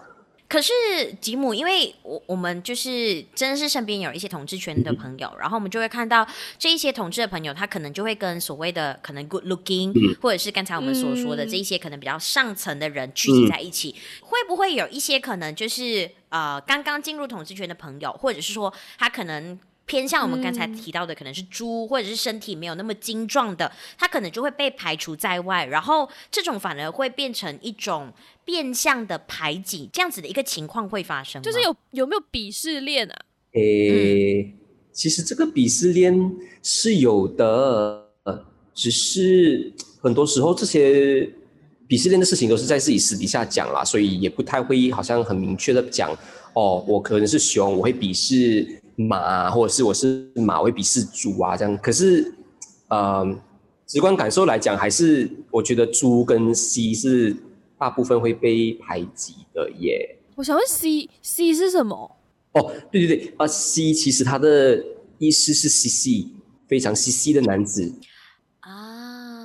[0.49, 0.73] 可是
[1.21, 6.27] 吉姆，因为我我们就是真的是身边有一些同志圈的朋友，嗯、然后我们就会看到
[6.59, 19.59] 这一些同志的朋友，他可能就会跟所谓的可能 good looking，、嗯、或者是刚才我们所说的这一些可能比较上层的人聚集在一起，嗯、会不会有一些可能就是呃刚刚进入同志圈的朋友，或者是说他可能。
[19.87, 28.13] 偏向我们刚才提到的，可能是猪，或者是身体没有那么精壮的，它可能就会被排除在外，然后这种反而会变成一种
[28.45, 31.41] 变相的排挤，这样子的一个情况会发生。
[31.41, 33.17] 就是有有没有鄙视链啊？
[33.53, 34.53] 诶，
[34.93, 38.09] 其实这个鄙视链是有的，
[38.75, 41.21] 只是很多时候这些
[41.89, 46.11] 鄙视链的事情都是在自己私底下讲啦，所以也不太会好像很明确的讲
[46.55, 51.77] 哦，我可能是熊，我会鄙视马，或者是我是马，我会鄙视猪啊这样。
[51.79, 52.35] 可是，
[52.89, 53.25] 呃，
[53.87, 57.37] 直观感受来讲，还是我觉得猪跟 C 是
[57.79, 60.19] 大部分会被排挤的耶。
[60.35, 62.17] 我想问 C，C 是什么？
[62.53, 64.83] 哦，对对对，啊，C 其实它的
[65.19, 66.33] 意思是嘻嘻，
[66.67, 67.93] 非常嘻嘻的男子。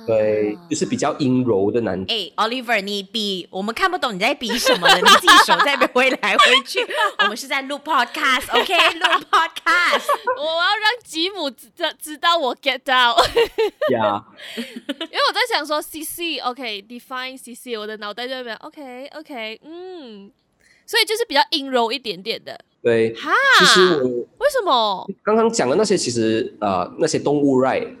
[0.06, 2.12] 对，就是比较阴柔的男子。
[2.12, 6.80] 哎，Oliver，你比我们看不懂你在比什么了，你自己手在挥来挥去。
[7.20, 8.74] 我们是在录 podcast，OK？
[8.98, 10.06] 录 podcast。
[10.38, 11.68] 我要让吉姆知
[12.00, 13.16] 知道我 get 到。
[13.92, 14.22] 呀。
[14.56, 20.30] 因为我在想说，CC，OK，define CC，我的脑袋就在那边，OK，OK，嗯，
[20.86, 22.58] 所以就是比较阴柔一点点的。
[22.82, 23.14] 对。
[23.14, 23.30] 哈。
[23.58, 25.08] 其实我为什么？
[25.22, 27.94] 刚刚讲的那些，其实呃，那些动物，right？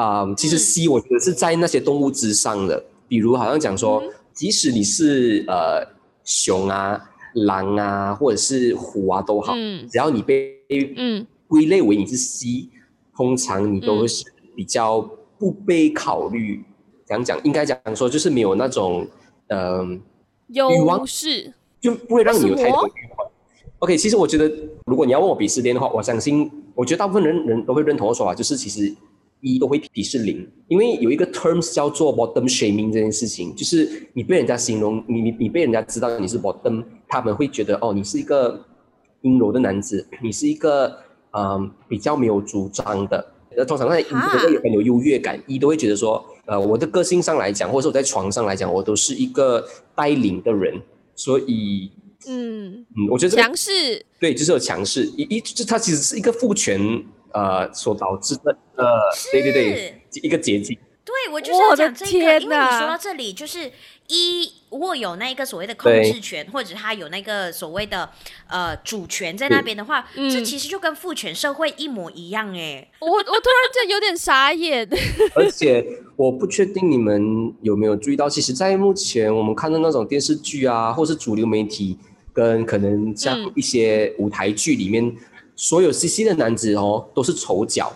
[0.00, 5.86] 啊、um，其实 C 我觉得是在那些动物之上的，嗯、比如好像讲说，嗯、即使你是呃
[6.24, 6.98] 熊啊、
[7.34, 10.56] 狼啊，或者是虎啊都好，嗯、只要你被
[10.96, 12.80] 嗯归类为你是 C，嗯、
[13.14, 14.24] 通常你都会是
[14.56, 15.06] 比较
[15.38, 16.64] 不被考虑。
[17.04, 19.06] 讲、嗯、讲应该讲说，就是没有那种
[19.48, 19.86] 呃
[20.46, 23.30] 欲望，是就不会让你有太多欲望。
[23.80, 24.50] OK，其实我觉得，
[24.86, 28.94] 如果你要问我鄙视链的话，我相信，我觉得大部分人人都会认同的说法，就是其实。
[29.40, 38.62] 一都会提示零，因为有一个 terms 叫做 bottom shaming 这件事情，就是你被人家形容，你你你被人家知道你是 bottom，他们会觉得哦，你是一个
[39.22, 40.88] 阴柔的男子，你是一个
[41.30, 50.80] 嗯、呃、比较没有主张的，那通常在一都会有很有优越感，一都会觉得说，呃我的个性上来讲，或者我在床上来讲，我都是一个带领的人，
[51.14, 51.90] 所以
[52.28, 57.02] 嗯嗯，我觉得、这个、强势，对，就是有强势，一一就它其实是一个父权。
[57.32, 58.84] 呃，所导致的呃，
[59.32, 60.78] 对对对，一个捷径。
[61.02, 63.72] 对，我就是要讲这个，因为你说到这里，就是
[64.06, 68.08] 一握有那一个所谓的控制权，或者他有那个所谓的
[68.48, 72.88] 呃主权在那边的话，这其实就跟父权社会一模一样哎。
[73.00, 74.88] 我我突然间有点傻眼。
[75.34, 81.98] 而且我不确定你们有没有注意到，其实，在目前我们看到那种电视剧啊，或是主流媒体，
[82.32, 85.04] 跟可能像一些舞台剧里面。
[85.04, 85.16] 嗯
[85.62, 87.92] 所有 CC 的男子哦，都是丑角，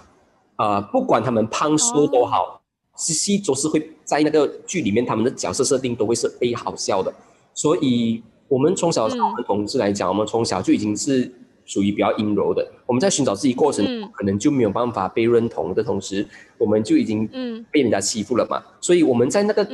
[0.57, 2.61] 啊、呃，不管他们胖瘦都好
[2.94, 7.11] ，CC 都是会在那个剧里面，他们的角色设定都会是被好笑的。
[7.55, 11.33] 所以，我们从小，我们同志来讲，我们从小就已经是
[11.64, 12.70] 属于比较阴柔的。
[12.85, 17.27] 我们在寻找自己过程，可能就没有办法被认同的同时，我们就已经
[17.72, 18.62] 被人家欺负了嘛。
[18.79, 19.64] 所以我们在那个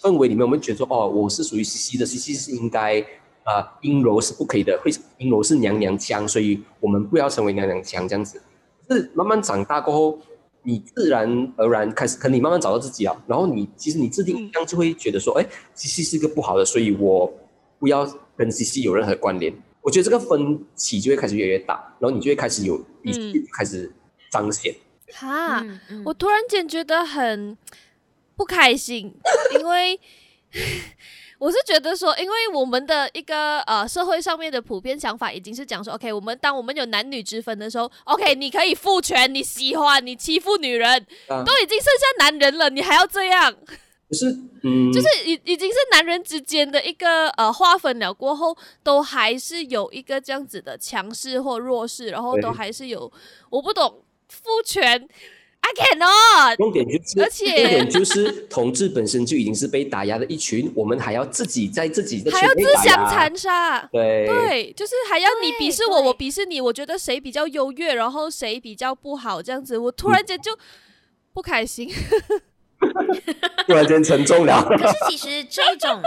[0.00, 3.04] 氛围里面，我们觉得说，哦，我是属于 CC 的，CC 是应该。
[3.44, 8.40] 啊，阴柔是不可以的，会阴柔是娘娘腔，所以我们不要成为娘娘腔这样子。
[8.88, 10.18] 是慢慢长大过后，
[10.62, 13.16] 你自然而然开始，可能你慢慢找到自己啊。
[13.26, 17.32] 然后你其实你制定印象就会觉得说，哎西西是个不好的，所以我
[17.78, 18.04] 不要
[18.36, 19.52] 跟西西有任何关联。
[19.80, 23.12] 我觉得这个分歧就会开始越来越大，然后你就会开始有，你
[23.56, 23.90] 开始
[24.30, 24.74] 彰显。
[25.14, 25.64] 哈，
[26.04, 27.56] 我突然间觉得很
[28.36, 29.14] 不开心，
[29.58, 29.98] 因为。
[31.40, 40.86] 我是觉得说，因为我们的一个呃社会上面的普遍想法已经是讲说，OK，我们当我们有男女之分的时候，OK，你可以父权，你喜欢你欺负女人，
[41.28, 43.50] 啊、都已经剩下男人了，你还要这样？
[44.06, 44.26] 不是，
[44.64, 53.10] 嗯，就是已已经是男人之间的一个呃划分了过后，都还是有一个这样子的强势或弱势，然后都还是有，
[53.48, 55.08] 我不懂父权。
[55.60, 56.56] I cannot。
[56.56, 63.80] 重点就是，而且重点就是，同志本身就已经是被打压的一群，我们还要自己在自己的还要自相残杀。
[63.92, 70.58] 对对，就是还要你鄙视我，我鄙视你，我觉得谁比较优越，然后谁比较不好，这样子，我突然间就
[71.32, 71.88] 不开心。
[72.28, 72.40] 嗯
[73.66, 74.62] 突然间沉重了。
[74.68, 76.00] 可是其实这 种、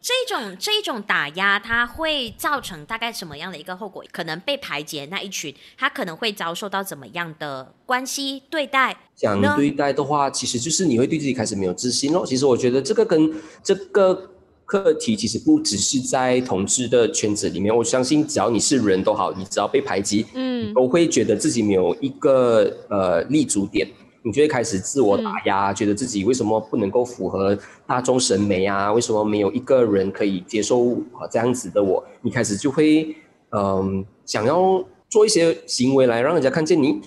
[0.00, 4.04] 这种、这种打压，它会造成大概什么样的一个后果？
[4.12, 8.96] 可能被排解那一群，他可能会遭受到怎么样的关系对待？
[9.16, 12.24] 讲对待的话，其实就是你会对自己开始没有自信咯。
[12.24, 13.32] 其实我觉得这个跟
[13.64, 14.30] 这个
[14.64, 23.88] 课题其实不只是在同志的圈子里面，我相信只要你是人都好，你只要被排挤，嗯，都会觉得自己没有一个呃立足点。
[24.28, 28.92] 你就会开始自我打压，嗯、觉得自己为什么不能够符合大众审美啊？
[28.92, 32.04] 为什么没有一个人可以接受啊这样子的我？
[32.20, 33.16] 你开始就会
[33.52, 37.00] 嗯、呃、想要做一些行为来让人家看见你。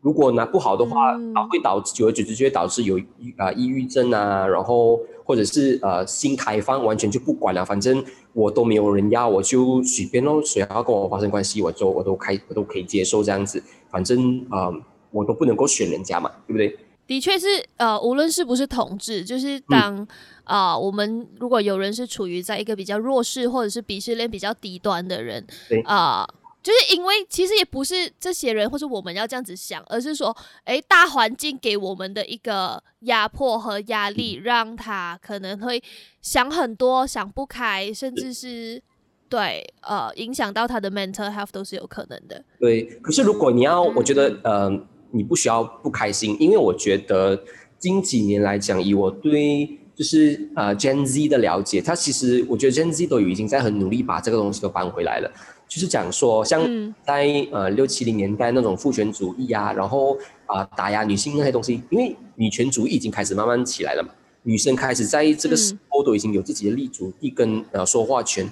[0.00, 2.96] 如果拿不好的话，嗯、会导致久而久之就会导致有
[3.38, 13.60] 啊抑郁症啊，然后或者是呃新开放完全就不管了，反正我都没有人要，我就随便咯，谁要跟我发生关系，我就我都开我都可以接受这样子，
[13.90, 14.66] 反正啊。
[14.66, 14.74] 呃
[15.10, 16.78] 我都不能够选人家嘛，对不对？
[17.06, 19.96] 的确是，呃，无论是不是统治，就是当
[20.44, 25.42] 啊、嗯呃，我们如果有人是处于在一个比较弱势或者是鄙视链比较低端的人，
[25.84, 35.82] 啊、呃，就是因为其实也不是这些人或者我们要这样子想，而是说，诶，大环境给我们的一个压迫和压力，让他可能会
[36.20, 38.82] 想很多，想不开，甚至是
[39.30, 42.44] 对，呃，影响到他的 mental health 都是有可能的。
[42.60, 44.76] 对，可是如果你要，我觉得，嗯。
[44.76, 47.38] 呃你不需要不开心，因为我觉得
[47.78, 55.30] 近几年来讲，以我对就是呃 Gen Z 的了解，他其实我觉得 Gen Z 都已经在很努力把这个东西都搬回来了。
[55.68, 56.62] 就是讲说，像
[57.04, 60.16] 在呃六七零年代那种父权主义啊，然后
[60.46, 64.08] 啊、呃、打压女性那些东西，因为女权主义已经开始慢慢起来了嘛，
[64.44, 68.50] 女生开始在这个时候都已经有自己的立足地跟呃说话权。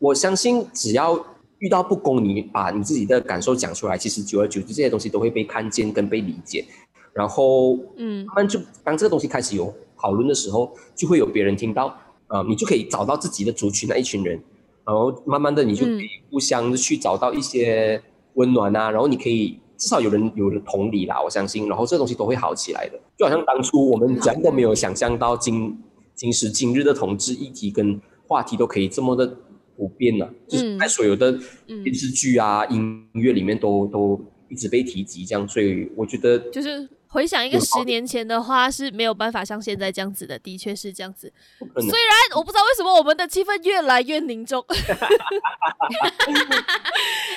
[0.00, 1.14] 我相信只要
[1.58, 6.64] 遇到不公，你把你自己的感受讲出来，其实久而久之，这些东西都会被看见跟被理解。
[7.12, 11.86] 然后，嗯，慢慢就当这个东西开始有讨论的时候，就会有别人听到，
[12.26, 14.38] 啊、呃，你就可以找到自己的族群那一群人，
[14.84, 18.02] 然后慢慢的你就可以互相去找到一些
[18.34, 23.00] 温暖啊，然后你可以至少有人有人同理啦，我相信，然后这东西都会好起来的。
[23.16, 25.74] 就好像当初我们真的没有想象到今
[26.14, 29.36] 今时今日的同志议题跟话题都可以这么的。
[29.76, 31.32] 不变了，就是在所有的
[31.66, 32.76] 电视剧啊、嗯、
[33.14, 41.32] 音乐里面都都一直被提及，这样，所以我觉得就是回想一个十年前的话是没有办法像现在这样子的，的确是这样子。
[41.58, 44.62] 虽然我不知道为什么我们的气氛越来越凝重，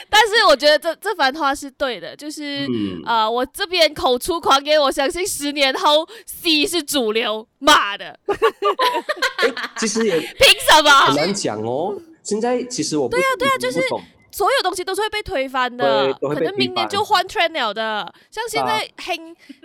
[0.09, 3.03] 但是我觉得这这番话是对的，就是啊、嗯。
[3.05, 8.19] 呃，我这边口出狂言，我相信十年后 C 是主流，妈的，
[9.77, 10.89] 其实也 凭什么？
[11.07, 11.95] 很难讲哦。
[12.29, 13.81] 现在其实我不对啊对啊，就是
[14.31, 18.13] 所有东西都是会被推翻的，可能明年就换 trend 了的。
[18.29, 19.17] 像现在黑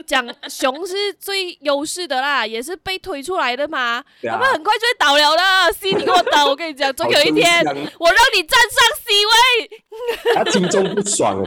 [0.06, 5.72] 讲熊是最优势的啦， 也是被推出来的嘛，他们、啊、很快就会倒了的。
[5.74, 7.62] C，你给我倒， 我跟你讲，总有一天
[7.98, 10.32] 我让你站上 C 位。
[10.34, 11.44] 他听众不爽了。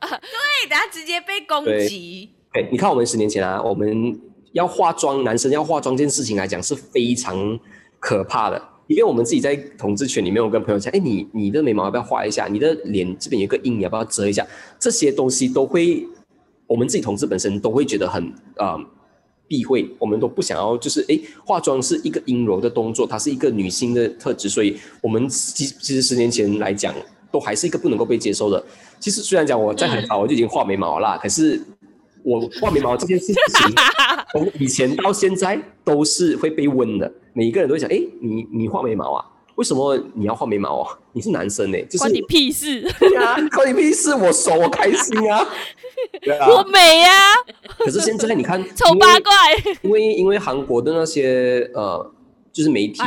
[0.00, 2.34] 对，等下直接被攻击。
[2.54, 4.18] 哎，你看我们十年前啊，我们
[4.52, 7.60] 要化妆，男生要化妆这件事情来讲是非常
[8.00, 8.70] 可怕的。
[8.86, 12.46] 因为我们自己在同志圈里面，我跟朋友讲，哎，你你的眉毛要不要画一下？
[12.46, 14.46] 你的脸这边有个印，你要不要遮一下？
[14.78, 16.06] 这些东西都会，
[16.66, 18.22] 我们自己同志本身都会觉得很
[18.56, 18.80] 啊、呃、
[19.48, 26.94] 避讳，我们都不想要，就是哎，化妆是一个阴柔的动作，它是一个女性的特质，所以我们其其实十年前来讲，
[27.32, 28.62] 都还是一个不能够被接受的。
[29.00, 31.58] 其实虽然讲我在很早我就已经画眉毛了，可是
[32.22, 33.74] 我画眉毛这件事情，
[34.32, 37.10] 从以前到现在都是会被问的。
[37.34, 39.24] 每一个人都会想，哎，你你画眉毛啊？
[39.56, 40.98] 为什么你要画眉毛啊？
[41.12, 41.78] 你是男生呢？
[41.82, 42.82] 就是关你屁事！
[42.98, 44.12] 对啊，关你屁事！
[44.14, 45.46] 我爽，我开心啊！
[46.20, 47.34] 对啊，我美呀、啊！
[47.78, 49.30] 可是现在你看， 丑八怪，
[49.82, 52.12] 因为因为，韩国的那些呃，
[52.52, 53.00] 就是媒体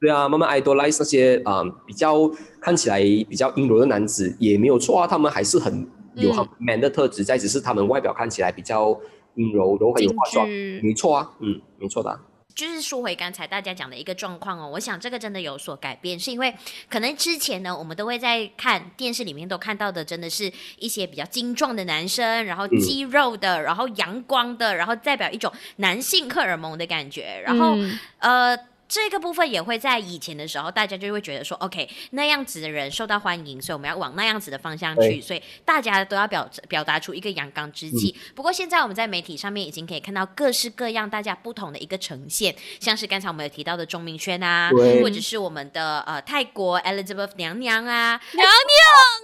[0.00, 2.28] 对啊，慢慢 idolize 那些啊、呃，比较
[2.60, 5.86] 看起来比较阴柔的男子也没有错啊，他们还是很
[6.16, 8.98] 有很 man 的特质在，只是他们外表看起来比较
[9.36, 10.48] 阴柔，然后很有化妆，
[10.82, 12.20] 没错啊，嗯，没错的、啊。
[12.60, 16.54] 就是说回刚才大家讲的一个状况哦，我想这个真的有所改变，是因为
[16.90, 28.69] 可能之前呢，我们都会在看电视里面都看到的，真的是一些比较精壮的男生，然后肌肉的，然后阳光的，然后代表一种男性荷尔蒙的感觉，然后、嗯、呃。
[28.90, 38.12] 这个部分也会在以前的时候，大家就会觉得说，OK，那样子的人受到欢迎，所以我们要往那样子的方向去，所以大家都要表表达出一个阳刚之气。
[38.18, 38.34] 嗯。
[38.34, 48.44] 不过现在我们在媒体上面已经可以看到各式各样大家不同的一个呈现，像是刚才我们有提到的钟明轩啊，或者是我们的呃泰国 Elizabeth 娘娘啊，娘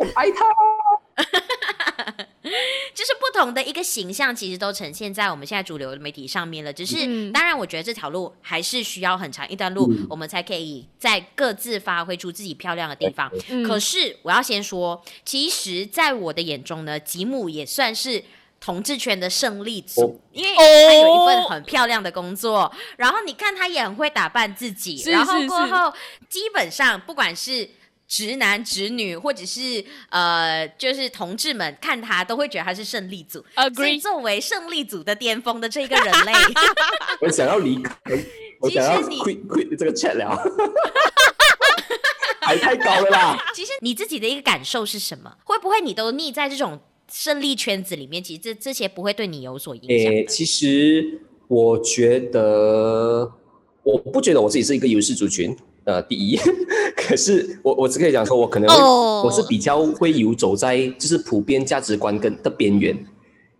[0.01, 0.47] 娘，爱她。
[3.37, 6.73] 就是不同的一个形象，其实都呈现在我们现在主流的媒体上面了。
[6.73, 13.31] 只是，嗯、当然，我觉得这条路还是需要很长一段路，嗯，我们才可以在各自发挥出自己漂亮的地方。
[13.49, 18.25] 嗯、可是，我要先说，其实，在我的眼中呢，吉姆也算是
[18.59, 25.93] 同志圈的胜利组，哦，因为他有一份很漂亮的工作，然后你看他也很会打扮自己，然后过后
[26.29, 27.69] 基本上不管是。
[28.09, 33.45] 直男直女，或者是呃，就是同志们看他都会觉得他是胜利组。
[33.57, 33.75] Agree.
[33.75, 36.33] 所以作为胜利组的巅峰的这个人类，
[37.21, 37.95] 我想要离开，
[38.61, 40.37] 我想要 quit quit 这个 chat 了，
[42.43, 43.37] 还太高了啦。
[43.55, 45.37] 其实你自己的一个感受是什么？
[45.45, 46.79] 会不会你都腻在这种
[47.13, 48.23] 胜利圈子里面？
[48.23, 50.13] 其实这这些不会对你有所影响。
[50.13, 53.33] 欸，其实我觉得，
[53.83, 55.57] 我不觉得我自己是一个优势族群。
[55.87, 56.37] 呃，第一，
[56.97, 59.25] 可是我我只可以讲说，我可能会，oh.
[59.25, 62.93] 我是比较会游走在就是普遍价值观跟的边缘，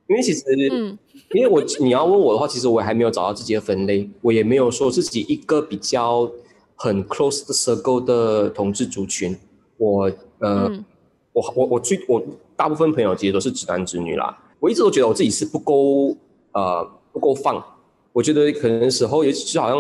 [0.09, 0.99] 因为其实，嗯，
[1.33, 6.29] 因因为我你要问我的话，其实我还没有找到自己的分类，我也没有说自己一个比较
[6.75, 9.37] 很 close 的 circle 的同志族群。
[9.79, 10.11] 我
[10.41, 10.85] 呃，嗯、
[11.33, 12.21] 我我我最我
[12.57, 14.37] 大部分朋友其实都是直男直女啦。
[14.59, 16.17] 我一直都觉得我自己是不够
[16.53, 17.63] 呃不够放，
[18.13, 19.79] 我觉得可能时候也就好像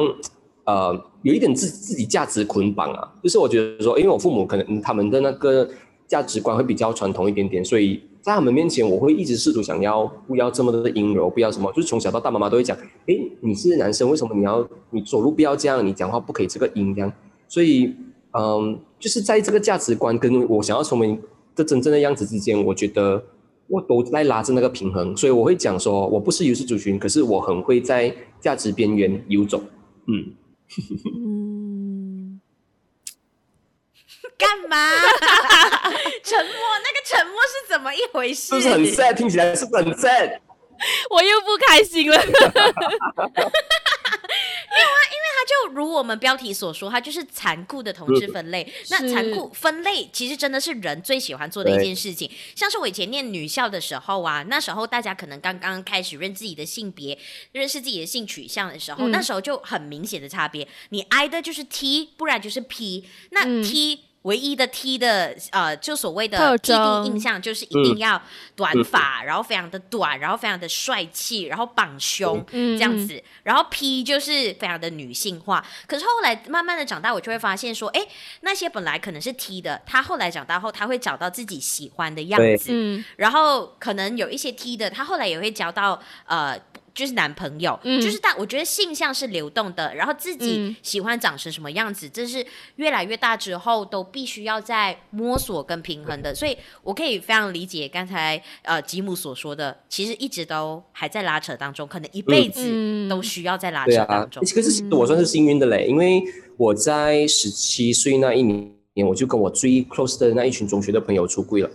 [0.67, 5.69] 呃有一点自自己价值捆绑啊，就是我觉得说，因为我父母可能他们的那个
[6.07, 8.01] 价值观会比较传统一点点，所以。
[8.27, 17.13] 在他们面前，我会一直试图想要不要这么多的阴柔，不要什么，就是从小到大，妈妈都会讲，诶，你是男生，为什么你要你走路不要这样，你讲话不可以这个音量。
[17.47, 17.95] 所以，
[18.33, 21.17] 嗯，就是在这个价值观跟我想要成为
[21.55, 23.23] 的真正的样子之间，我觉得
[23.69, 25.17] 我都在拉着那个平衡。
[25.17, 29.63] 所以我会讲说，我不是优势族群，可是我很会在价值边缘游走。
[30.09, 30.33] 嗯。
[31.15, 32.41] 嗯。
[34.39, 34.91] 干嘛？
[36.23, 38.49] 沉默，那个沉默是怎么一回事？
[38.49, 39.15] 是不是很 sad？
[39.15, 40.41] 听起来是不是很 sad？
[41.11, 42.21] 我又不开心了。
[44.29, 48.73] 没有啊，因为它就如我们标题所说，它就是残酷的同志分类。
[48.91, 52.31] 那残酷分类其实真的是人最喜欢做的一件事情。
[52.55, 57.19] 像是我以前念女校的时候啊，那时候大家可能刚刚开始认自己的性别，
[57.53, 60.67] 认识自己的性取向的时候，嗯、那时候就很明显的差别。
[60.91, 63.05] 你挨的就是 T，不然就是 P。
[63.31, 64.06] 那 T、嗯。
[64.27, 68.21] 唯一的 T 的呃，就所谓的既定印象就是一定要
[68.57, 75.65] 短发，嗯、然后非常的短，然后非常的帅气，然后绑胸、嗯、这样子，然后 P 就是非常的女性化。
[75.87, 78.01] 可是后来慢慢的长大，我就会发现说，哎，
[78.41, 86.61] 那些本来可能是 T 的，他后来长大后，他会找到自己喜欢的样子，嗯、然后可能有一些 T 的，他后来也会交到呃。
[86.97, 104.43] 就是男朋友，嗯、就是大，我觉得性向是流动的，然后自己喜欢长成什么样子，这、嗯、是越来越大之后都必须要在摸索跟平衡的，所以我可以非常理解刚才呃吉姆所说的，其实一直都还在拉扯当中，可能一辈子都需要在拉扯当中。
[104.43, 106.23] 可是、嗯啊、我算是幸运的嘞，因为
[106.57, 111.69] 我在十七岁那一年，我就跟我最 close 的那一群中学的朋友出柜了。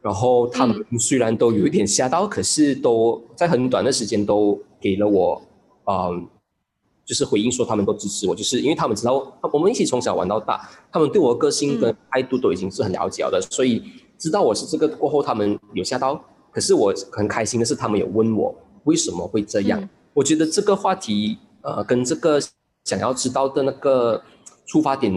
[0.00, 5.42] 然后他们虽然都有一点吓到，嗯、可是都在很短的时间都给了我，
[5.86, 6.26] 嗯，
[7.04, 13.82] 就是回应说他们都支持我，就是因为他们知道我们一起从小玩到大，他们对我的个性跟态度都已经是很了解了的，嗯、所以
[14.16, 19.80] 知道我是这个过后，他们有吓到，可是我很开心的是，他们有问我为什么会这样。
[19.80, 22.40] 嗯、我觉得这个话题，呃，跟这个
[22.84, 24.22] 想要知道的那个
[24.64, 25.12] 出发点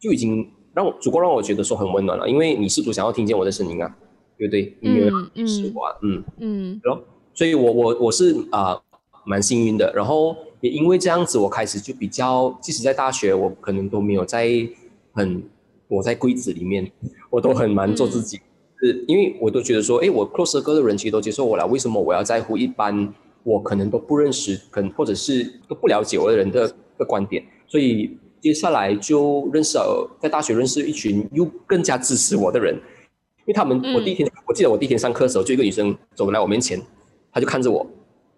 [0.00, 0.50] 就已经。
[0.72, 3.96] 让我足够让我觉得说很温暖了，因为你试图想要听见我的声音啊，
[4.38, 4.76] 对不对？
[4.80, 5.10] 音乐
[5.44, 6.22] 是我，嗯。
[6.38, 7.02] 嗯，然后，
[7.34, 8.82] 所以我我我是啊、呃、
[9.24, 14.48] 蛮幸运的，然后也因为这样子，我开始就比较，即使在大学，我可能都没有在
[15.12, 15.42] 很
[15.88, 16.88] 我在柜子里面，
[17.30, 23.12] 我都很蛮做自己，嗯、是因为我都觉得说，哎，我 close 哥的人其实都接受我了，为什么我要在乎一般
[23.42, 28.16] 我可能都不认识，可能或者是都不了解我的人的的观点，所以。
[28.40, 36.80] 接下来就认识了，在大学认识一群又更加支持我的人，因为他们，我第一天，嗯、我记得我第一天上课的时候，就一个女生走来我面前，
[37.32, 37.86] 她就看着我，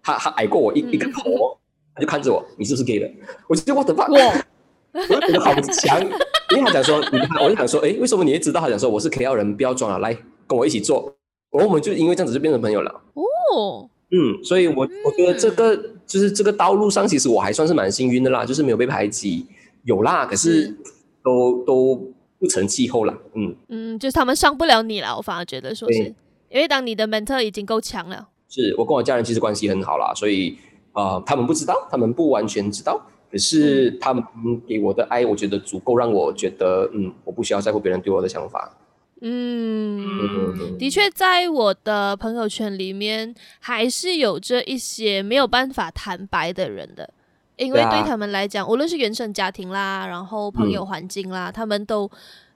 [0.01, 1.57] 她她矮过我一、嗯、一个头，
[1.95, 3.09] 她就看着我，你是不是 gay 的？
[3.47, 4.45] 我就觉得我的妈，哇
[4.93, 8.59] 我就觉得好强，因为她讲说，你看，我就想说，哎，为什么你会知道？
[8.59, 10.13] 她讲说我是 KL 人，不要装了，来
[10.45, 11.15] 跟我一起做，
[11.51, 12.91] 然后我们就因为这样子就变成朋友了。
[13.13, 15.75] 哦，嗯，所以我我觉得这个
[16.05, 19.45] 就是这个道路上，其实我还算是蛮幸运的啦，就是没有被排挤。
[19.83, 20.75] 有啦，可是
[21.23, 21.65] 都是。
[21.65, 23.55] 都不成气候了，嗯。
[23.69, 26.13] 嗯，就是他们伤不了你了，我反而觉得说是，
[26.49, 30.57] 因为当你的 mentor 已经够强了，是我跟我家人其实关系很好啦，所以
[30.91, 32.99] 啊、呃，他们不知道，他们不完全知道，
[33.31, 34.21] 可是他们
[34.67, 38.77] 给我的爱，我觉得足够让我觉得，嗯，我不需要在乎别人对我的想法，
[39.21, 47.09] 嗯，的确，在我的朋友圈里面，还是有着一些没有办法坦白的人的。
[47.57, 52.09] 因为对他们来讲，啊、无论是原生家庭啦，然后朋友环境啦，嗯、他们都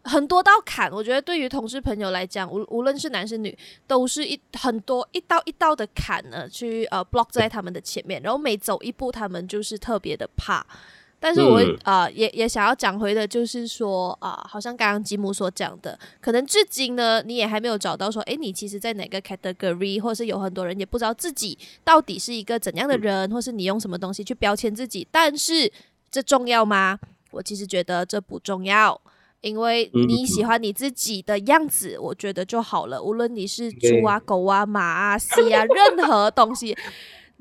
[0.04, 0.92] 很多道坎。
[0.92, 10.66] 我觉得对于同事朋友来讲，无无论是男是女，都是一很多一道一道的坎呢，去呃 block 在他们的前面，然后每走一步，他们就是特别的怕。
[11.20, 25.08] 但是我啊、嗯呃，也也想要讲回的，就是说啊、呃，好像刚刚吉姆所讲的，可能至今呢，你也还没有找到说，诶，你其实在哪个 category，或是有很多人也不知道自己到底是一个怎样的人，或是你用什么东西去标签自己。
[25.12, 25.72] 但是
[26.12, 27.00] 这重要吗？
[27.32, 29.00] 我其实觉得这不重要，
[29.42, 33.02] 因为你喜欢你自己的样子，我觉得就好了。
[33.02, 36.78] 无论你是猪啊、狗啊、马啊、鸡啊，任何东西。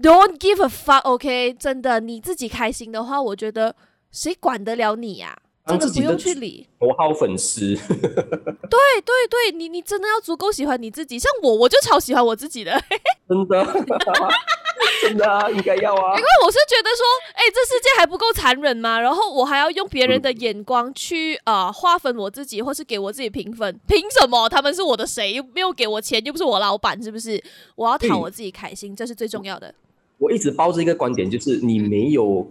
[0.00, 1.54] Don't give a fuck, OK？
[1.58, 3.74] 真的，你自己开心的话，我觉得
[4.12, 5.70] 谁管得了你呀、啊？
[5.70, 6.68] 真的不用去理。
[6.78, 7.74] 头号粉丝。
[7.90, 11.18] 对对对，你你真的要足够喜欢你自己。
[11.18, 12.72] 像我，我就超喜欢我自己的。
[13.28, 13.64] 真的。
[15.02, 16.16] 真的啊，应该要啊。
[16.16, 19.00] 因为我是觉得说，哎、欸，这世界还不够残忍吗？
[19.00, 23.80] 然后我还要用别人的眼光去呃划分我自己，或是给我自己评分？
[23.88, 24.48] 凭什么？
[24.48, 25.32] 他们是我的谁？
[25.32, 27.42] 又没有给我钱，又不是我老板，是不是？
[27.74, 29.74] 我要讨我自己开心，这是最重要的。
[30.18, 32.46] 我一直抱着一个观点，就是你没有。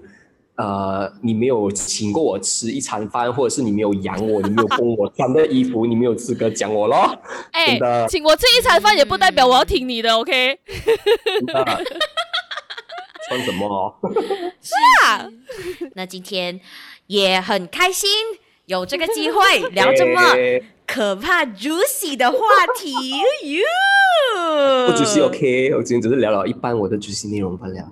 [0.57, 7.13] 呃，你没有请过我吃一餐饭，或者是你没有养我，你没有供我穿的衣服，你没有资格讲我咯。
[7.51, 10.59] 哎、欸，请我吃一餐饭也不代表我要听你的、嗯、，OK？
[13.27, 13.99] 穿什么？
[14.61, 14.73] 是
[15.05, 15.27] 啊，
[15.95, 16.61] 那今天
[17.07, 18.09] 也很开心，
[18.67, 20.21] 有这个机会聊这么
[20.85, 22.37] 可怕 juicy 的话
[22.75, 22.93] 题。
[23.53, 27.91] 哟，不 juicy OK，我今天只是聊了一般我的 juicy 内容罢了。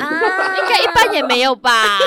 [0.00, 1.98] 啊，应该一般也没有吧。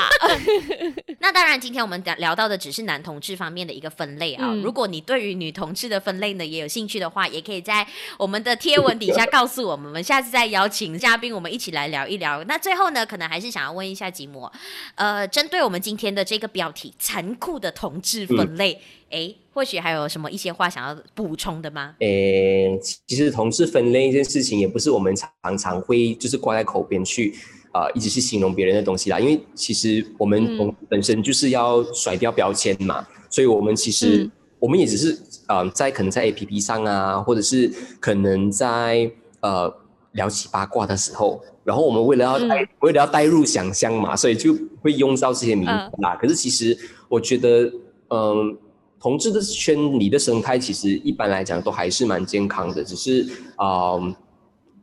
[1.20, 4.44] 那当然，今天我们聊聊到的只是男同志方面的一个分类啊。
[4.48, 7.86] 嗯、如果你对于女同志的分类呢也有兴趣的话，也可以在
[8.18, 12.42] 我们的贴文底下告诉我们，我们下次再邀请嘉宾，我们一起来聊一聊。
[12.44, 14.50] 那最后呢，可能还是想要问一下吉姆，
[14.96, 21.94] 呃，针对我们今天的这个标题“残酷的同志分类”，哎、嗯，或许还有什么一些话想要补充的吗？
[22.00, 27.34] 诶，其实同事分类这件事情也不是我们常常会就是挂在口边去。
[27.72, 39.72] 啊、呃，一直去形容别人的东西啦，因为其实我们本身就是要甩掉标签嘛，嗯、所以我们其实、嗯、我们也只是呃，在可能在 APP 上啊，或者是可能在呃
[40.14, 45.70] 聊起八卦的时候，然后我们为了要为了要带入想象嘛，所以就会用到这些名字
[46.02, 46.14] 啦。
[46.14, 46.76] 嗯、可是其实
[47.08, 47.66] 我觉得，
[48.08, 48.56] 嗯、呃，
[49.00, 53.26] 同志的圈里的生态其实一般来讲都还是蛮健康的，只是
[53.56, 53.98] 啊。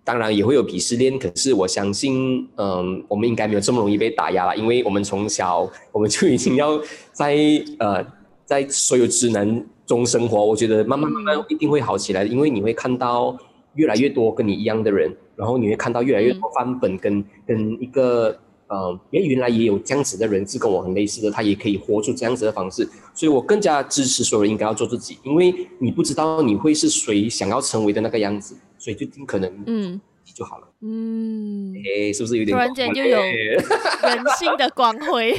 [0.03, 6.79] 当然也会有鄙视链，可是我相信，嗯，我们应该没有这么容易被打压了，因为我们从小 我们就已经要
[7.11, 7.35] 在
[7.77, 8.01] 呃
[8.45, 13.37] 在所有直男中生活，我觉得慢慢慢慢一定会好起来，因为你会看到
[13.73, 28.57] 越来越多跟你一样的人，然后你会看到越来越多范本跟、跟一个呃，因为原来也有这样子的人是跟我很类似的，他也可以活出这样子的方式，所以我更加支持所有人应该要做自己，因为你不知道你会是谁想要成为的那个样子。
[28.79, 29.99] 所以就尽可能嗯。
[30.35, 30.67] 就好了。
[30.81, 35.31] 嗯，哎，是不是有点突然间就有 人性的光辉，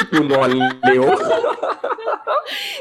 [0.10, 1.04] 一股暖流，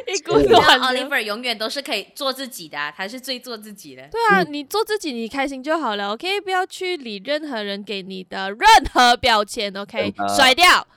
[0.08, 0.80] 一股暖。
[0.80, 4.08] Oliver 永远都是可以做自己的，他是最做自己的。
[4.10, 6.14] 对啊，你做自己，你开心就好了。
[6.14, 8.60] OK，不要去理任何人给你的任
[8.94, 9.76] 何标签。
[9.76, 10.88] OK，甩掉，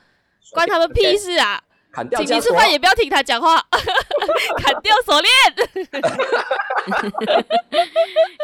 [0.53, 1.63] 关他们屁事啊！
[1.95, 3.63] 请你吃饭也不要听他讲话，
[4.57, 5.31] 砍掉锁链。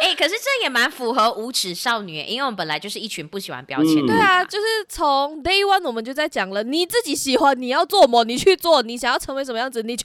[0.03, 4.13] 哎、欸，可是这也蛮符合无耻少女，因为我们本来就是一群不喜欢标签的。
[4.13, 10.05] 嗯、对啊，就是从 day one 我们就在讲了，你自己喜欢你要做么，你去做，你想要成为什么样子，你去。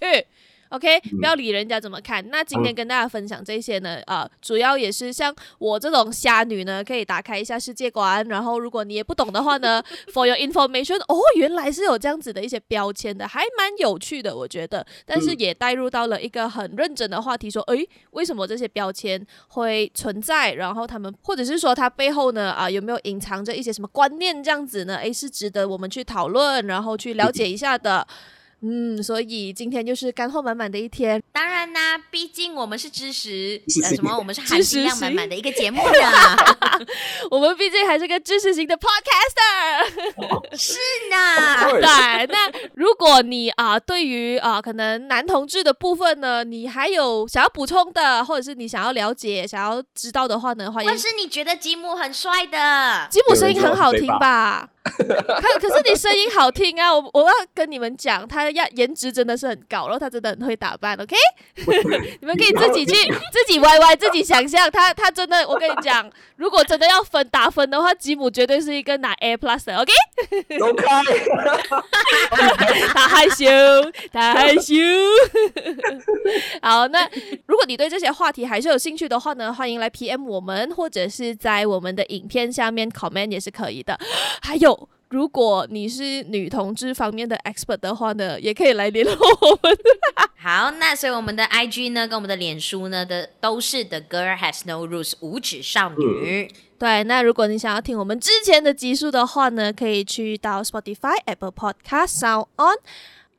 [0.73, 2.27] OK，不要理人家怎么看。
[2.31, 8.27] 那今天跟大家分享这些呢，啊、呃，主要也是像我这种虾女呢，可以打开一下世界观。
[8.27, 14.83] 然后，如果你也不懂的话呢， For your information，哦，原来是有这样子的一些标签的，还蛮有趣的，我觉得。
[15.05, 20.53] 但是也带入到了一个很认真的话题，说，诶，为什么这些标签会存在？
[20.53, 24.43] 然后他们，或者是说它背后呢，啊，有没有隐藏着一些什么观念？
[24.43, 24.95] 这样子呢？
[24.95, 28.07] 诶，是值得我们去讨论，然后去了解一下的。
[28.65, 31.21] 嗯，所以今天就是干货满满的一天。
[31.33, 34.17] 当然啦，毕竟我们是知识，呃，什么？
[34.17, 36.35] 我们是含金量满满的一个节目呀。
[37.29, 40.15] 我们毕竟还是个知识型的 podcaster。
[40.15, 40.79] 哦、 是
[41.11, 41.71] 呢。
[41.71, 50.89] 对，那如果你啊，对于啊，可能男同志的部分呢，你还有想要补充的，或者是你想要了解、想要知道的话呢，欢迎。
[50.89, 54.69] 或是你觉得吉姆很帅的，吉姆声音很好听吧？
[54.93, 56.93] 可可是你声音好听啊！
[56.93, 61.15] 我我要跟你们讲，他要颜值真的是很高，然后他真的很会打扮，OK？
[62.19, 62.93] 你们可以自己去
[63.31, 69.93] 自己歪歪，自己想象他他真的，我跟你讲，如果真的要分打分的话，吉姆绝对是一个拿 A plus 的，OK？
[72.93, 73.45] 他害羞，
[74.11, 74.73] 他害羞。
[76.61, 77.09] 好，那
[77.45, 83.97] 如果你对这些话题还是有兴趣的话呢，欢迎来 PM 我们，或者是在我们的影片下面 comment 也是可以的。
[84.41, 84.72] 还有。
[85.13, 89.77] 如果你是女同志方面的 expert 的话呢，也可以来联络我们。
[90.35, 96.49] 好，那所以我们的 IG 呢，跟我们的脸书呢的都是 The Girl Has No Rules 无耻少女。
[96.49, 102.75] 嗯、对，那如果你想要听我们之前的集数的话呢，可以去到 Spotify、Apple Podcast、Sound On、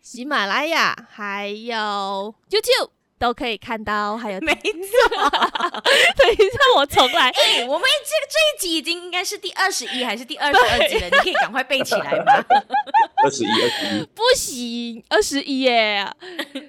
[0.00, 2.90] 喜马拉雅，还有 YouTube。
[3.24, 4.60] 都可以看到，还有没错。
[6.14, 7.30] 等一下，我重来。
[7.30, 11.06] 哎、欸，我们这这一集已经应该是第二十一还是第二十二集了？
[11.06, 12.44] 你可以赶快背起来吗？
[13.24, 14.04] 二十一，二十一。
[14.14, 16.06] 不行，二十一耶。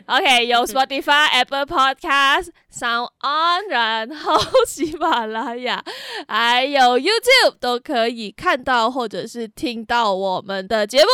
[0.05, 5.81] OK，有 Spotify、Apple Podcast、Sound On，然后 喜马拉雅，
[6.27, 11.07] 还有 YouTube 都可以看到或者是听到我们的节目。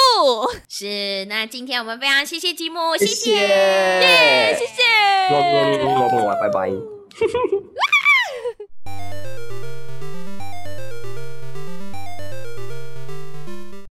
[0.68, 4.82] 是，那今天我们非常谢谢吉姆，谢谢，谢谢，谢谢，
[6.42, 6.72] 拜拜。